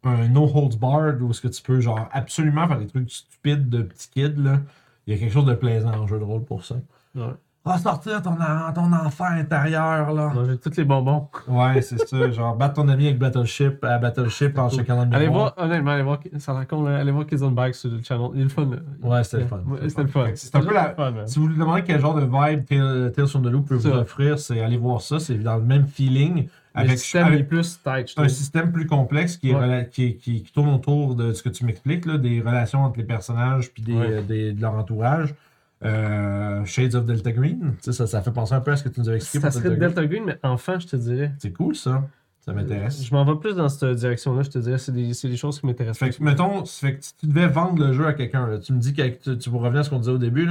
un 0.05 0.29
no 0.29 0.45
holds 0.45 0.77
barred 0.79 1.23
où 1.23 1.31
est-ce 1.31 1.41
que 1.41 1.49
tu 1.49 1.63
peux, 1.63 1.81
genre, 1.81 2.09
absolument 2.13 2.69
faire 2.69 2.79
des 2.79 2.87
trucs 2.89 3.11
stupides 3.11 3.71
de 3.71 3.81
petit 3.83 4.09
kid, 4.11 4.39
là. 4.39 4.61
Il 5.07 5.15
y 5.15 5.17
a 5.17 5.21
quelque 5.21 5.33
chose 5.33 5.47
de 5.47 5.55
plaisant 5.55 5.93
en 5.95 6.07
jeu 6.07 6.19
de 6.19 6.25
rôle 6.25 6.45
pour 6.45 6.63
ça. 6.65 6.77
Ouais. 7.15 7.25
Ah, 7.67 7.79
sortir 7.79 8.21
ton, 8.21 8.33
en- 8.33 8.73
ton 8.75 8.93
enfant 8.93 9.25
intérieur, 9.25 10.13
là. 10.13 10.31
Manger 10.35 10.59
tous 10.59 10.77
les 10.77 10.85
bonbons. 10.85 11.29
Ouais, 11.49 11.81
c'est 11.81 11.99
ça. 12.07 12.31
Genre, 12.31 12.55
battre 12.57 12.75
ton 12.75 12.89
ami 12.89 13.07
avec 13.07 13.19
Battleship 13.19 13.83
à 13.83 13.97
Battleship 13.99 14.59
en 14.59 14.69
cool. 14.69 14.79
chacun 14.79 15.05
le 15.07 15.17
Allez 15.17 15.29
voir, 15.29 15.55
honnêtement, 15.57 15.93
allez 15.93 16.03
voir, 16.03 16.19
ça 16.39 16.53
raconte, 16.53 16.89
allez 16.89 17.11
voir 17.11 17.25
Kids 17.25 17.43
on 17.43 17.53
Bike 17.53 17.75
sur 17.75 17.91
le 17.91 18.03
channel. 18.03 18.29
Il 18.35 18.41
est 18.41 18.45
le 18.45 18.49
fun. 18.51 18.67
là. 18.67 18.77
Ouais, 19.09 19.25
c'était 19.25 19.39
le 19.39 19.47
fun. 19.47 19.61
C'était 19.89 20.03
le 20.03 20.09
fun. 20.09 20.27
C'est 20.35 20.55
un 20.57 20.61
peu 20.61 20.75
la. 20.75 20.95
fun. 20.95 21.15
Si 21.25 21.39
vous 21.39 21.47
vous 21.47 21.55
demandez 21.55 21.83
quel 21.85 22.01
genre 22.01 22.15
de 22.15 22.27
vibe 22.27 22.67
Tales 23.15 23.27
from 23.29 23.43
the 23.43 23.47
Loop 23.51 23.67
peut 23.69 23.77
vous 23.77 23.87
offrir, 23.89 24.39
c'est 24.39 24.61
aller 24.61 24.77
voir 24.77 25.01
ça. 25.01 25.19
C'est 25.19 25.37
dans 25.37 25.57
le 25.57 25.63
même 25.65 25.87
feeling. 25.87 26.49
Le 26.77 26.81
Avec, 26.81 26.99
système 26.99 27.27
avec 27.29 27.41
est 27.41 27.45
plus 27.45 27.81
tight, 27.83 28.13
un 28.17 28.29
système 28.29 28.73
plus 28.73 28.87
complexe 28.87 29.37
qui, 29.37 29.51
est 29.51 29.55
Ouais. 29.55 29.61
rela- 29.65 29.89
qui, 29.89 30.17
qui- 30.17 30.43
qui 30.43 30.53
tourne 30.53 30.71
autour 30.71 31.15
de 31.15 31.33
ce 31.33 31.41
que 31.43 31.49
tu 31.49 31.65
m'expliques, 31.65 32.05
là, 32.05 32.19
des 32.19 32.41
relations 32.41 32.83
entre 32.85 32.99
les 32.99 33.05
personnages 33.05 33.71
puis 33.73 33.83
des, 33.85 33.95
Ouais. 33.97 34.07
euh, 34.11 34.23
des- 34.23 34.53
de 34.53 34.61
leur 34.61 34.75
entourage. 34.75 35.33
Euh, 35.83 36.65
Shades 36.65 36.95
of 36.95 37.05
Delta 37.05 37.33
Green, 37.33 37.75
ça, 37.81 38.07
ça 38.07 38.23
fait 38.23 38.31
penser 38.33 38.55
un 38.55 38.61
peu 38.61 38.71
à 38.71 38.77
ce 38.77 38.85
que 38.85 38.89
tu 38.89 39.01
nous 39.01 39.09
avais 39.09 39.19
expliqué. 39.19 39.43
Ça 39.43 39.51
serait 39.51 39.71
Delta 39.71 39.77
Green. 39.77 39.95
Delta 39.95 40.07
Green, 40.07 40.25
mais 40.25 40.39
enfant, 40.49 40.79
je 40.79 40.87
te 40.87 40.97
dirais. 40.97 41.33
C'est 41.39 41.53
cool 41.53 41.77
ça. 41.77 42.09
Ça 42.41 42.53
m'intéresse. 42.53 43.03
Je 43.03 43.15
m'en 43.15 43.25
vais 43.25 43.39
plus 43.39 43.55
dans 43.55 43.69
cette 43.69 43.97
direction-là, 43.97 44.43
je 44.43 44.51
te 44.51 44.59
dirais. 44.59 44.79
C'est 44.79 44.93
des, 44.93 45.13
des 45.13 45.37
choses 45.37 45.61
qui 45.61 45.67
m'intéressent. 45.67 46.09
Fait 46.09 46.15
que, 46.15 46.23
mettons, 46.23 46.65
fait 46.67 46.97
que 46.97 47.05
si 47.05 47.17
tu 47.17 47.27
devais 47.27 47.49
vendre 47.49 47.85
le 47.85 47.93
jeu 47.93 48.07
à 48.07 48.13
quelqu'un, 48.13 48.59
tu 48.61 48.73
me 48.75 48.79
dis 48.79 48.93
que 48.93 49.03
tu, 49.03 49.39
tu 49.39 49.51
revenir 49.51 49.81
à 49.81 49.83
ce 49.85 49.91
qu'on 49.91 49.99
disait 49.99 50.13
au 50.13 50.19
début, 50.19 50.49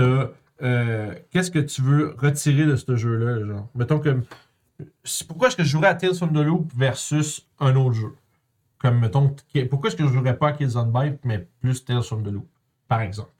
euh, 0.00 1.14
qu'est-ce 1.30 1.52
que 1.52 1.60
tu 1.60 1.80
veux 1.82 2.14
retirer 2.18 2.66
de 2.66 2.74
ce 2.74 2.96
jeu-là, 2.96 3.44
genre? 3.44 3.68
Mettons 3.74 4.00
que. 4.00 4.20
Pourquoi 5.28 5.48
est-ce 5.48 5.56
que 5.56 5.64
je 5.64 5.68
jouerais 5.68 5.88
à 5.88 5.94
Tales 5.94 6.14
from 6.14 6.32
the 6.32 6.44
Loop 6.44 6.72
versus 6.76 7.46
un 7.60 7.74
autre 7.76 7.94
jeu? 7.94 8.14
Comme, 8.78 9.00
mettons, 9.00 9.34
pourquoi 9.70 9.90
est-ce 9.90 9.96
que 9.96 10.06
je 10.06 10.12
jouerais 10.12 10.36
pas 10.36 10.48
à 10.48 10.52
Kills 10.52 10.76
on 10.76 10.86
Bike, 10.86 11.20
mais 11.24 11.46
plus 11.60 11.84
Tales 11.84 12.02
from 12.02 12.22
the 12.22 12.28
Loop, 12.28 12.46
par 12.86 13.00
exemple? 13.00 13.30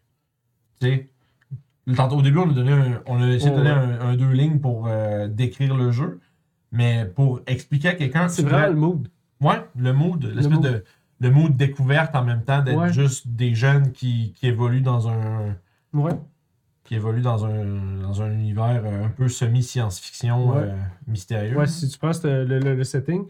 Tu 0.81 0.87
sais, 0.87 1.09
tantôt, 1.95 2.17
au 2.17 2.23
début, 2.23 2.39
on 2.39 2.51
a, 2.51 2.53
donné 2.53 2.73
un- 2.73 3.03
on 3.07 3.23
a 3.23 3.27
essayé 3.29 3.51
de 3.51 3.55
Oh, 3.55 3.59
donner 3.59 3.71
ouais. 3.71 3.77
un, 4.01 4.09
un 4.11 4.17
deux 4.17 4.31
lignes 4.31 4.59
pour 4.61 4.87
euh, 4.89 5.29
décrire 5.29 5.77
le 5.77 5.91
jeu, 5.91 6.21
mais 6.73 7.05
pour 7.15 7.41
expliquer 7.47 7.89
à 7.89 7.95
quelqu'un. 7.95 8.29
C'est 8.29 8.43
vraiment 8.43 8.69
le 8.69 8.75
mood. 8.75 9.09
Ouais, 9.41 9.65
le 9.77 9.93
mood, 9.93 10.25
l'espèce 10.35 10.61
de 10.61 10.85
le 11.21 11.31
mood 11.31 11.57
découverte 11.57 12.15
en 12.15 12.25
même 12.25 12.43
temps 12.43 12.63
d'être 12.63 12.79
Ouais. 12.79 12.93
juste 12.93 13.27
des 13.29 13.55
jeunes 13.55 13.91
qui, 13.93 14.33
qui 14.37 14.47
évoluent 14.47 14.83
dans 14.83 15.09
un 15.09 15.57
Ouais. 15.93 16.13
qui 16.85 16.95
évoluent 16.95 17.23
dans 17.23 17.45
un 17.45 17.65
dans 18.03 18.23
un 18.23 18.31
univers 18.33 18.83
euh, 18.85 19.07
un 19.07 19.09
peu 19.09 19.29
semi 19.29 19.63
science-fiction 19.63 20.51
Ouais. 20.55 20.63
euh, 20.63 20.77
mystérieux. 21.07 21.57
Ouais, 21.57 21.67
si 21.67 21.89
tu 21.89 21.99
penses 21.99 22.23
le, 22.25 22.45
le, 22.45 22.59
le 22.61 22.85
setting. 22.85 23.25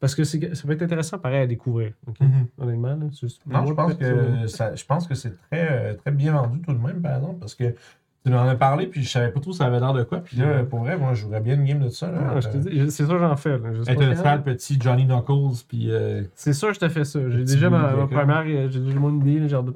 Parce 0.00 0.14
que 0.14 0.24
ça 0.24 0.38
peut 0.38 0.72
être 0.72 0.80
intéressant, 0.82 1.18
pareil, 1.18 1.42
à 1.42 1.46
découvrir. 1.46 1.92
Mhm. 2.20 2.46
Honnêtement, 2.58 2.88
là. 2.88 2.94
Non, 2.96 3.66
je 3.66 3.72
pense 3.74 3.94
que 3.94 4.46
ça, 4.46 4.74
je 4.74 4.84
pense 4.86 5.06
que 5.06 5.14
c'est 5.14 5.36
très 5.50 5.94
très 5.96 6.10
bien 6.10 6.32
vendu 6.32 6.60
tout 6.62 6.72
de 6.72 6.78
même 6.78 7.02
par 7.02 7.16
exemple 7.16 7.38
parce 7.40 7.54
que 7.54 7.74
tu 8.24 8.30
m'en 8.30 8.42
as 8.48 8.54
parlé 8.54 8.86
puis 8.86 9.02
je 9.02 9.08
savais 9.08 9.30
pas 9.30 9.40
trop 9.40 9.52
ça 9.52 9.64
avait 9.66 9.80
l'air 9.80 9.92
de 9.94 10.02
quoi 10.02 10.20
puis 10.20 10.36
là 10.36 10.62
pour 10.64 10.80
vrai 10.80 10.96
moi 10.98 11.14
je 11.14 11.22
jouerais 11.22 11.40
bien 11.40 11.54
une 11.54 11.64
game 11.64 11.78
de 11.80 11.88
ça 11.88 12.10
là. 12.10 12.18
Ah, 12.36 12.40
je 12.40 12.48
te 12.48 12.56
dis, 12.58 12.78
je- 12.80 12.88
c'est 12.88 13.06
sûr 13.06 13.18
j'en 13.18 13.36
fais. 13.36 13.56
Là. 13.58 13.72
Je 13.72 13.94
quand. 13.94 14.22
sale 14.22 14.42
petit 14.42 14.78
Johnny 14.80 15.06
Knuckles 15.06 15.64
puis 15.66 15.90
euh, 15.90 16.22
C'est 16.34 16.52
sûr, 16.52 16.72
je 16.74 16.80
te 16.80 16.88
fais 16.88 17.04
ça. 17.04 17.18
J'ai 17.30 17.44
déjà 17.44 17.70
ma, 17.70 17.88
première, 18.06 18.42
euh, 18.46 18.68
j'ai 18.70 18.80
déjà 18.80 18.98
mon 18.98 19.18
idée, 19.20 19.48
genre 19.48 19.62
de. 19.64 19.74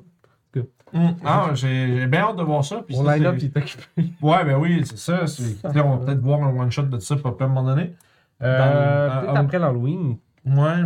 hum, 0.92 1.14
ah 1.24 1.50
j'ai 1.54 2.06
bien 2.06 2.20
hâte 2.20 2.36
de 2.36 2.42
voir 2.42 2.64
ça 2.64 2.82
puis 2.86 2.94
ça, 2.96 3.16
line-up, 3.16 3.36
il 3.38 3.44
est 3.46 3.56
occupé. 3.56 3.84
Ouais, 4.22 4.44
ben 4.44 4.58
oui, 4.58 4.82
c'est 4.84 4.98
ça. 4.98 5.24
Là, 5.74 5.84
on 5.86 5.96
va 5.96 6.04
peut-être 6.06 6.20
voir 6.20 6.42
un 6.44 6.54
one-shot 6.56 6.82
de 6.82 6.98
ça 6.98 7.16
pour 7.16 7.36
à 7.40 7.44
un 7.44 7.48
moment 7.48 7.64
donné. 7.64 7.94
Euh, 8.42 9.08
Dans- 9.08 9.20
Peut-être 9.20 9.32
ah, 9.36 9.40
après 9.40 9.58
l'Halloween. 9.58 10.16
Ouais. 10.44 10.82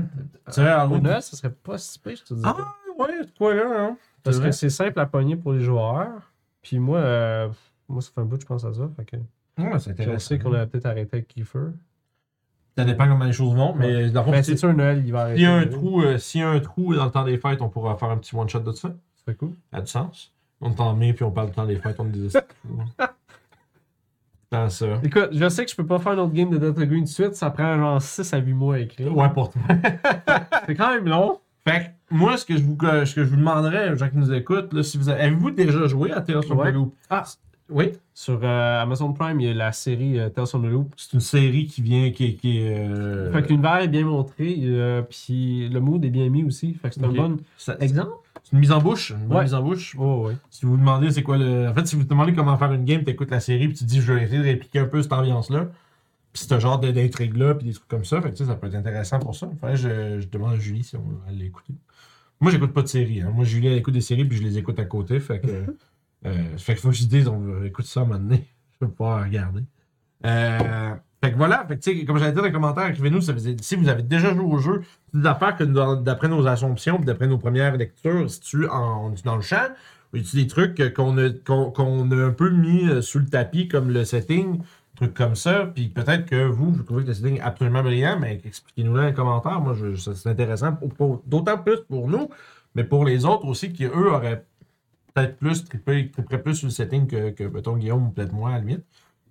Tu 0.46 0.52
sais, 0.52 0.66
Halloween- 0.68 1.20
ça 1.20 1.36
serait 1.36 1.50
pas 1.50 1.76
si 1.78 1.98
pire, 1.98 2.14
je 2.16 2.22
te 2.22 2.34
dis. 2.34 2.42
Ah, 2.44 2.54
ouais, 2.98 3.06
c'est 3.22 3.36
quoi 3.36 3.54
là, 3.54 3.64
hein? 3.76 3.96
Parce 4.22 4.38
que 4.38 4.50
c'est 4.52 4.70
simple 4.70 5.00
à 5.00 5.06
pogner 5.06 5.34
pour 5.36 5.52
les 5.54 5.60
joueurs. 5.60 6.30
Puis 6.62 6.78
moi, 6.78 6.98
euh, 6.98 7.48
moi, 7.88 8.00
ça 8.02 8.10
fait 8.14 8.20
un 8.20 8.24
bout 8.24 8.36
que 8.36 8.42
je 8.42 8.46
pense 8.46 8.64
à 8.64 8.72
ça. 8.72 8.88
Fait 8.96 9.04
que, 9.04 9.16
Ouais, 9.16 9.78
c'est 9.78 9.92
puis 9.94 10.02
on 10.02 10.02
intéressant. 10.04 10.28
sait 10.28 10.38
qu'on 10.38 10.52
a 10.54 10.66
peut-être 10.66 10.86
arrêté 10.86 11.16
avec 11.16 11.28
Kiefer. 11.28 11.70
Ça 12.76 12.84
dépend 12.84 13.08
comment 13.08 13.24
les 13.24 13.32
choses 13.32 13.56
vont, 13.56 13.74
mais 13.74 14.08
dans 14.10 14.22
Ben, 14.30 14.40
c'est 14.42 14.56
sûr, 14.56 14.72
Noël, 14.72 15.02
il 15.04 15.10
va 15.12 15.22
arrêter. 15.22 15.38
s'il 15.40 15.48
y 15.48 15.50
a 15.50 15.54
un 15.56 15.66
trou, 15.66 16.00
euh, 16.02 16.18
s'il 16.18 16.40
y 16.42 16.44
a 16.44 16.48
un 16.50 16.60
trou 16.60 16.94
dans 16.94 17.06
le 17.06 17.10
temps 17.10 17.24
des 17.24 17.36
fêtes, 17.38 17.60
on 17.60 17.68
pourra 17.68 17.96
faire 17.96 18.10
un 18.10 18.18
petit 18.18 18.36
one-shot 18.36 18.60
de 18.60 18.70
ça. 18.70 18.88
Ça 18.88 19.22
serait 19.24 19.34
cool. 19.36 19.50
Ça 19.72 19.78
a 19.78 19.80
du 19.80 19.86
sens. 19.88 20.32
On 20.60 20.70
t'en 20.72 20.94
met, 20.94 21.12
puis 21.12 21.24
on 21.24 21.32
parle 21.32 21.48
du 21.48 21.54
temps 21.54 21.66
des 21.66 21.76
fêtes, 21.76 21.96
on 21.98 22.06
est 22.06 22.10
des. 22.10 22.28
Dans 24.50 24.70
ça. 24.70 24.86
Écoute, 25.02 25.28
je 25.32 25.48
sais 25.48 25.64
que 25.64 25.70
je 25.70 25.76
peux 25.76 25.84
pas 25.86 25.98
faire 25.98 26.12
un 26.12 26.18
autre 26.18 26.32
game 26.32 26.48
de 26.50 26.56
Delta 26.56 26.86
Green 26.86 27.00
tout 27.00 27.08
de 27.08 27.08
suite. 27.08 27.34
Ça 27.34 27.50
prend 27.50 27.76
genre 27.76 28.00
6 28.00 28.32
à 28.32 28.38
8 28.38 28.54
mois 28.54 28.76
à 28.76 28.78
écrire. 28.78 29.14
Ouais, 29.14 29.28
pour 29.28 29.50
toi. 29.50 29.60
C'est 30.66 30.74
quand 30.74 30.94
même 30.94 31.06
long. 31.06 31.38
Fait 31.68 31.94
que, 32.10 32.14
moi, 32.14 32.36
ce 32.36 32.44
que 32.46 32.56
je 32.56 32.62
vous, 32.62 32.76
ce 32.80 33.14
que 33.14 33.24
je 33.24 33.28
vous 33.30 33.36
demanderais, 33.36 33.96
gens 33.96 34.08
qui 34.08 34.16
nous 34.18 34.32
écoutent, 34.32 34.72
là, 34.72 34.82
si 34.82 34.96
vous 34.98 35.08
avez, 35.08 35.22
avez-vous 35.22 35.50
déjà 35.50 35.86
joué 35.86 36.12
à 36.12 36.20
Tales 36.20 36.42
from 36.44 36.58
the 36.64 36.72
Loop? 36.72 36.94
Ah. 37.10 37.24
Oui. 37.70 37.92
Sur 38.14 38.40
euh, 38.42 38.82
Amazon 38.82 39.12
Prime, 39.12 39.38
il 39.40 39.46
y 39.48 39.50
a 39.50 39.54
la 39.54 39.72
série 39.72 40.18
euh, 40.18 40.30
Tales 40.30 40.46
from 40.46 40.62
the 40.62 40.70
Loop. 40.70 40.94
C'est 40.96 41.12
une 41.12 41.20
série 41.20 41.66
qui 41.66 41.82
vient, 41.82 42.10
qui, 42.10 42.36
qui 42.36 42.60
est. 42.60 42.78
euh, 42.78 43.30
Fait 43.30 43.42
que 43.42 43.48
l'univers 43.48 43.76
est 43.80 43.88
bien 43.88 44.06
montré, 44.06 44.56
euh, 44.62 45.02
puis 45.02 45.68
le 45.68 45.78
mood 45.78 46.02
est 46.02 46.08
bien 46.08 46.30
mis 46.30 46.44
aussi. 46.44 46.72
Fait 46.80 46.88
que 46.88 46.94
c'est 46.94 47.04
un 47.04 47.08
bon 47.08 47.36
ça- 47.58 47.76
exemple. 47.80 48.12
C'est 48.42 48.52
une 48.52 48.60
mise 48.60 48.72
en 48.72 48.80
bouche. 48.80 49.10
Une 49.10 49.26
bonne 49.26 49.36
Ouais. 49.36 49.42
mise 49.42 49.52
en 49.54 49.62
bouche. 49.62 49.94
Oh, 49.98 50.28
ouais. 50.28 50.36
Si 50.48 50.64
vous 50.64 50.72
vous 50.72 50.76
demandez 50.78 51.10
c'est 51.10 51.22
quoi 51.22 51.36
le. 51.36 51.68
En 51.68 51.74
fait, 51.74 51.86
si 51.86 51.94
vous 51.96 52.02
vous 52.02 52.08
demandez 52.08 52.32
comment 52.32 52.56
faire 52.56 52.72
une 52.72 52.86
game, 52.86 53.04
t'écoutes 53.04 53.30
la 53.30 53.40
série 53.40 53.68
puis 53.68 53.76
tu 53.76 53.84
dis 53.84 54.00
je 54.00 54.14
vais 54.14 54.22
essayer 54.22 54.38
de 54.38 54.44
répliquer 54.44 54.78
un 54.78 54.86
peu 54.86 55.02
cette 55.02 55.12
ambiance-là. 55.12 55.66
Puis 56.32 56.44
ce 56.44 56.58
genre 56.58 56.78
d'intrigue-là, 56.78 57.54
puis 57.54 57.66
des 57.66 57.72
trucs 57.72 57.88
comme 57.88 58.04
ça. 58.04 58.20
Fait 58.20 58.30
que 58.30 58.36
tu 58.36 58.44
ça 58.44 58.54
peut 58.54 58.66
être 58.66 58.74
intéressant 58.74 59.18
pour 59.18 59.34
ça. 59.34 59.48
Que 59.60 59.74
je, 59.74 60.20
je 60.20 60.28
demande 60.28 60.54
à 60.54 60.56
Julie 60.56 60.84
si 60.84 60.96
on 60.96 61.02
aller 61.28 61.44
l'écouter. 61.44 61.74
Moi, 62.40 62.52
j'écoute 62.52 62.72
pas 62.72 62.82
de 62.82 62.88
série. 62.88 63.20
Hein. 63.20 63.32
Moi, 63.34 63.44
Julie, 63.44 63.66
elle 63.66 63.78
écoute 63.78 63.94
des 63.94 64.00
séries 64.00 64.24
puis 64.24 64.38
je 64.38 64.42
les 64.42 64.58
écoute 64.58 64.78
à 64.78 64.84
côté. 64.84 65.18
Fait 65.20 65.40
que. 65.40 65.46
euh, 66.26 66.56
fait 66.56 66.74
qu'il 66.74 66.82
faut 66.82 66.90
que 66.90 66.94
je 66.94 67.04
dise, 67.04 67.28
on 67.28 67.38
veut 67.38 67.66
écouter 67.66 67.88
ça 67.88 68.00
à 68.00 68.02
un 68.04 68.06
moment 68.06 68.20
donné. 68.20 68.44
Je 68.80 68.86
peux 68.86 68.92
pas 68.92 69.24
regarder. 69.24 69.62
Euh, 70.24 70.94
fait 71.22 71.32
que 71.32 71.36
voilà, 71.36 71.64
fait 71.66 71.76
que, 71.76 71.80
tu 71.80 72.04
comme 72.04 72.18
j'avais 72.18 72.30
dit 72.30 72.36
dans 72.36 72.44
les 72.44 72.52
commentaires, 72.52 72.86
écrivez-nous 72.86 73.20
si 73.20 73.74
vous 73.74 73.88
avez 73.88 74.02
déjà 74.02 74.32
joué 74.32 74.44
au 74.44 74.58
jeu, 74.58 74.82
c'est 75.12 75.20
des 75.20 75.26
affaires 75.26 75.56
que 75.56 75.64
d'après 75.64 76.28
nos 76.28 76.46
assumptions, 76.46 76.96
puis 76.96 77.06
d'après 77.06 77.26
nos 77.26 77.38
premières 77.38 77.76
lectures, 77.76 78.30
si 78.30 78.40
tu 78.40 78.68
en, 78.68 79.12
dans 79.24 79.34
le 79.34 79.42
champ, 79.42 79.68
ou 80.14 80.18
des 80.18 80.46
trucs 80.46 80.78
euh, 80.80 80.90
qu'on 80.90 81.18
a, 81.18 81.30
qu'on, 81.30 81.70
qu'on 81.72 82.10
a 82.12 82.24
un 82.24 82.30
peu 82.30 82.50
mis 82.50 82.88
euh, 82.88 83.02
sous 83.02 83.18
le 83.18 83.26
tapis, 83.26 83.66
comme 83.66 83.90
le 83.90 84.04
setting, 84.04 84.60
trucs 84.98 85.14
comme 85.14 85.36
ça, 85.36 85.70
puis 85.72 85.88
peut-être 85.88 86.26
que 86.26 86.44
vous, 86.44 86.72
vous 86.72 86.82
trouvez 86.82 87.02
que 87.02 87.08
le 87.08 87.14
setting 87.14 87.36
est 87.36 87.40
absolument 87.40 87.82
brillant, 87.82 88.18
mais 88.18 88.40
expliquez-nous-le 88.44 89.00
dans 89.00 89.06
les 89.06 89.14
commentaires. 89.14 89.60
Moi, 89.60 89.74
c'est 89.96 90.28
intéressant, 90.28 90.76
d'autant 91.26 91.58
plus 91.58 91.78
pour 91.88 92.08
nous, 92.08 92.28
mais 92.74 92.84
pour 92.84 93.04
les 93.04 93.24
autres 93.24 93.46
aussi, 93.46 93.72
qui 93.72 93.84
eux 93.84 94.12
auraient 94.12 94.44
peut-être 95.14 95.36
plus 95.36 95.64
trippé, 95.64 96.10
tripperaient 96.10 96.42
plus 96.42 96.56
sur 96.56 96.66
le 96.66 96.72
setting 96.72 97.06
que, 97.06 97.30
que 97.30 97.44
mettons, 97.44 97.76
Guillaume 97.76 98.08
ou 98.08 98.10
peut-être 98.10 98.32
moi, 98.32 98.50
à 98.50 98.52
la 98.54 98.58
limite. 98.60 98.84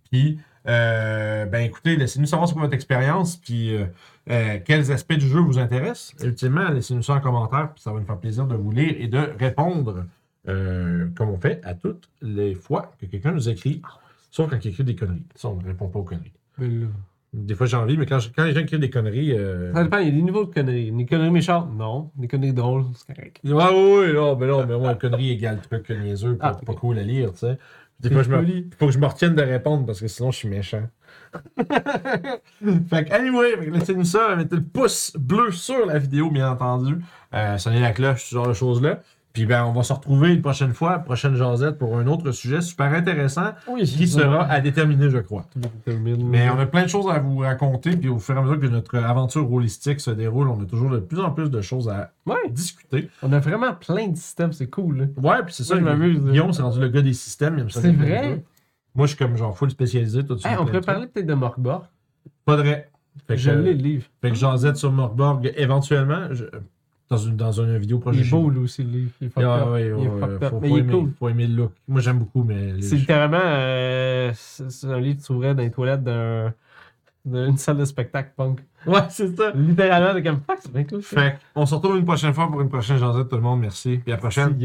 Puis, 0.09 0.39
euh, 0.67 1.45
ben 1.45 1.59
écoutez, 1.59 1.95
laissez-nous 1.95 2.27
savoir 2.27 2.51
quoi 2.51 2.63
votre 2.63 2.73
expérience, 2.73 3.37
puis 3.37 3.75
euh, 3.75 3.85
euh, 4.29 4.59
quels 4.63 4.91
aspects 4.91 5.13
du 5.13 5.27
jeu 5.27 5.39
vous 5.39 5.59
intéressent. 5.59 6.13
Ultimement, 6.23 6.69
laissez-nous 6.69 7.03
ça 7.03 7.15
en 7.15 7.21
commentaire, 7.21 7.73
puis 7.73 7.81
ça 7.81 7.91
va 7.91 7.99
nous 7.99 8.05
faire 8.05 8.17
plaisir 8.17 8.45
de 8.45 8.55
vous 8.55 8.71
lire 8.71 8.95
et 8.97 9.07
de 9.07 9.19
répondre, 9.37 10.05
comme 10.45 11.29
on 11.29 11.37
fait 11.37 11.59
à 11.65 11.73
toutes 11.73 12.09
les 12.21 12.55
fois 12.55 12.93
que 13.01 13.05
quelqu'un 13.05 13.33
nous 13.33 13.49
écrit, 13.49 13.81
sauf 14.31 14.49
quand 14.49 14.63
il 14.63 14.69
écrit 14.71 14.83
des 14.83 14.95
conneries. 14.95 15.23
Ça, 15.35 15.49
on 15.49 15.55
ne 15.55 15.65
répond 15.65 15.87
pas 15.87 15.99
aux 15.99 16.03
conneries. 16.03 16.33
Mais 16.57 16.67
là- 16.67 16.87
Des 17.33 17.55
fois, 17.55 17.67
j'ai 17.67 17.75
envie, 17.77 17.97
mais 17.97 18.05
quand, 18.05 18.19
je- 18.19 18.29
quand 18.35 18.45
les 18.45 18.53
gens 18.53 18.61
écrivent 18.61 18.79
des 18.79 18.89
conneries. 18.89 19.33
euh, 19.37 19.73
Ça 19.73 19.83
dépend, 19.83 19.97
il 19.99 20.05
y 20.05 20.07
a 20.09 20.11
des 20.11 20.21
niveaux 20.21 20.45
de 20.45 20.53
conneries. 20.53 20.91
Des 20.91 21.05
conneries 21.05 21.29
méchantes, 21.29 21.69
non. 21.75 22.09
Des 22.15 22.27
conneries 22.27 22.53
drôles, 22.53 22.85
c'est 22.95 23.13
correct. 23.13 23.39
Ouais, 23.43 23.51
ouais, 23.53 24.07
ouais, 24.07 24.13
non, 24.13 24.35
mais 24.37 24.47
non, 24.47 24.65
mais 24.65 24.77
moi, 24.77 24.95
connerie 24.95 25.31
égale 25.31 25.59
truc 25.61 25.89
niaiseux, 25.89 26.37
pas, 26.37 26.57
Ah, 26.59 26.65
pas 26.65 26.71
ok. 26.71 26.79
cool 26.79 26.99
à 26.99 27.03
lire, 27.03 27.33
tu 27.33 27.39
sais. 27.39 27.57
Des 27.99 28.09
fois, 28.11 28.23
je 28.23 28.29
me, 28.29 28.45
faut 28.79 28.85
que 28.87 28.91
je 28.91 28.99
me 28.99 29.07
retienne 29.07 29.35
de 29.35 29.41
répondre 29.41 29.85
parce 29.85 29.99
que 29.99 30.07
sinon, 30.07 30.31
je 30.31 30.37
suis 30.37 30.47
méchant. 30.49 30.87
fait 32.89 33.05
que, 33.05 33.13
anyway, 33.13 33.69
laissez-nous 33.71 34.03
ça, 34.05 34.35
mettez 34.35 34.55
le 34.55 34.63
pouce 34.63 35.15
bleu 35.17 35.51
sur 35.51 35.85
la 35.85 35.97
vidéo, 35.99 36.29
bien 36.31 36.51
entendu. 36.51 36.97
Euh, 37.33 37.57
sonnez 37.57 37.79
la 37.81 37.91
cloche, 37.91 38.25
ce 38.25 38.35
genre 38.35 38.47
de 38.47 38.53
choses-là. 38.53 39.01
Puis 39.37 39.45
ben, 39.45 39.65
on 39.65 39.71
va 39.71 39.83
se 39.83 39.93
retrouver 39.93 40.33
une 40.33 40.41
prochaine 40.41 40.73
fois, 40.73 40.97
prochaine 40.97 41.35
jasette, 41.35 41.77
pour 41.77 41.95
un 41.95 42.07
autre 42.07 42.31
sujet 42.31 42.59
super 42.59 42.91
intéressant 42.91 43.51
Oui, 43.67 43.83
qui 43.83 44.07
sera 44.07 44.45
à 44.45 44.59
déterminer, 44.61 45.11
je 45.11 45.19
crois. 45.19 45.45
Mais 45.85 46.15
Mais 46.17 46.49
on 46.49 46.57
a 46.57 46.65
plein 46.65 46.81
de 46.81 46.87
choses 46.87 47.07
à 47.07 47.19
vous 47.19 47.37
raconter, 47.37 47.95
puis 47.95 48.09
au 48.09 48.17
fur 48.17 48.33
et 48.35 48.39
à 48.39 48.41
mesure 48.41 48.59
que 48.59 48.65
notre 48.65 48.97
aventure 48.97 49.51
holistique 49.53 49.99
se 49.99 50.09
déroule, 50.09 50.47
on 50.47 50.59
a 50.59 50.65
toujours 50.65 50.89
de 50.89 50.97
plus 50.97 51.19
en 51.19 51.29
plus 51.29 51.51
de 51.51 51.61
choses 51.61 51.87
à 51.87 52.13
Ouais, 52.25 52.49
discuter. 52.49 53.09
on 53.21 53.31
a 53.31 53.37
vraiment 53.37 53.73
plein 53.75 54.07
de 54.07 54.17
systèmes, 54.17 54.53
c'est 54.53 54.71
cool. 54.71 54.97
là. 54.97 55.05
Ouais, 55.21 55.43
puis 55.45 55.53
c'est 55.53 55.63
ça, 55.63 55.75
Moi, 55.75 55.83
je 55.91 55.97
m'amuse. 55.97 56.19
Guillaume, 56.19 56.51
c'est 56.51 56.63
rendu 56.63 56.79
le 56.79 56.87
gars 56.89 57.03
des 57.03 57.13
systèmes. 57.13 57.57
il 57.57 57.61
aime 57.61 57.69
ça 57.69 57.81
C'est 57.81 57.91
vrai? 57.91 58.43
Moi, 58.95 59.05
je 59.05 59.13
suis 59.15 59.17
comme 59.23 59.37
genre 59.37 59.55
full 59.55 59.69
spécialisé. 59.69 60.25
Tu 60.25 60.33
Hey, 60.33 60.39
fais 60.39 60.49
on 60.57 60.63
de 60.63 60.69
pourrait 60.71 60.81
parler 60.81 61.05
peut-être 61.05 61.27
de 61.27 61.33
Morgborg. 61.35 61.83
Pas 62.43 62.57
de 62.57 62.63
vrai. 62.63 62.89
Fait 63.27 63.35
que, 63.35 63.39
Je 63.39 63.51
l'ai, 63.51 63.73
le 63.75 63.79
livre. 63.83 64.05
fait 64.19 64.29
que 64.31 64.35
jasette 64.35 64.77
sur 64.77 64.91
Morgborg 64.91 65.51
éventuellement, 65.57 66.27
je- 66.31 66.45
dans, 67.09 67.17
une, 67.17 67.35
dans 67.37 67.51
une 67.51 67.77
vidéo 67.77 67.99
projet. 67.99 68.19
Il 68.21 68.27
est 68.27 68.29
beau, 68.31 68.49
lui 68.49 68.59
aussi, 68.59 68.83
le 68.83 68.89
livre. 68.89 69.11
Il 69.21 69.27
est 69.27 69.29
fucked 69.29 69.47
Ah, 69.47 69.61
up. 69.63 69.69
ouais, 69.71 69.81
il 69.83 69.87
est 69.87 69.93
ouais, 69.93 70.19
fucked 70.19 70.43
up. 70.43 70.49
faut, 70.51 70.59
Mais 70.59 70.67
faut 70.69 70.75
il 70.75 70.79
est 70.79 70.81
aimer, 70.83 70.93
cool. 70.93 71.11
faut 71.19 71.29
aimer 71.29 71.47
le 71.47 71.55
look. 71.55 71.71
Moi, 71.87 72.01
j'aime 72.01 72.19
beaucoup, 72.19 72.43
mais. 72.43 72.81
C'est 72.81 72.95
littéralement 72.97 73.39
euh, 73.41 74.31
c'est 74.33 74.87
un 74.87 74.99
livre 74.99 75.19
que 75.21 75.25
tu 75.25 75.33
dans 75.55 75.61
les 75.63 75.71
toilettes 75.71 76.03
d'un- 76.03 76.53
d'une 77.25 77.57
salle 77.57 77.77
de 77.77 77.85
spectacle 77.85 78.31
punk. 78.37 78.59
Ouais, 78.85 79.01
c'est 79.09 79.35
ça. 79.35 79.51
Littéralement, 79.53 80.13
t'es 80.13 80.23
comme 80.23 80.39
fuck, 80.47 80.57
c'est 80.61 80.71
bien 80.71 80.83
cool. 80.85 81.01
Fait 81.01 81.37
qu'on 81.53 81.65
se 81.65 81.75
retrouve 81.75 81.97
une 81.97 82.05
prochaine 82.05 82.33
fois 82.33 82.47
pour 82.49 82.61
une 82.61 82.69
prochaine 82.69 82.97
jasette, 82.97 83.27
tout 83.29 83.35
le 83.35 83.41
monde. 83.41 83.59
Merci. 83.61 83.97
Puis 84.03 84.11
à 84.11 84.15
la 84.15 84.19
prochaine. 84.21 84.55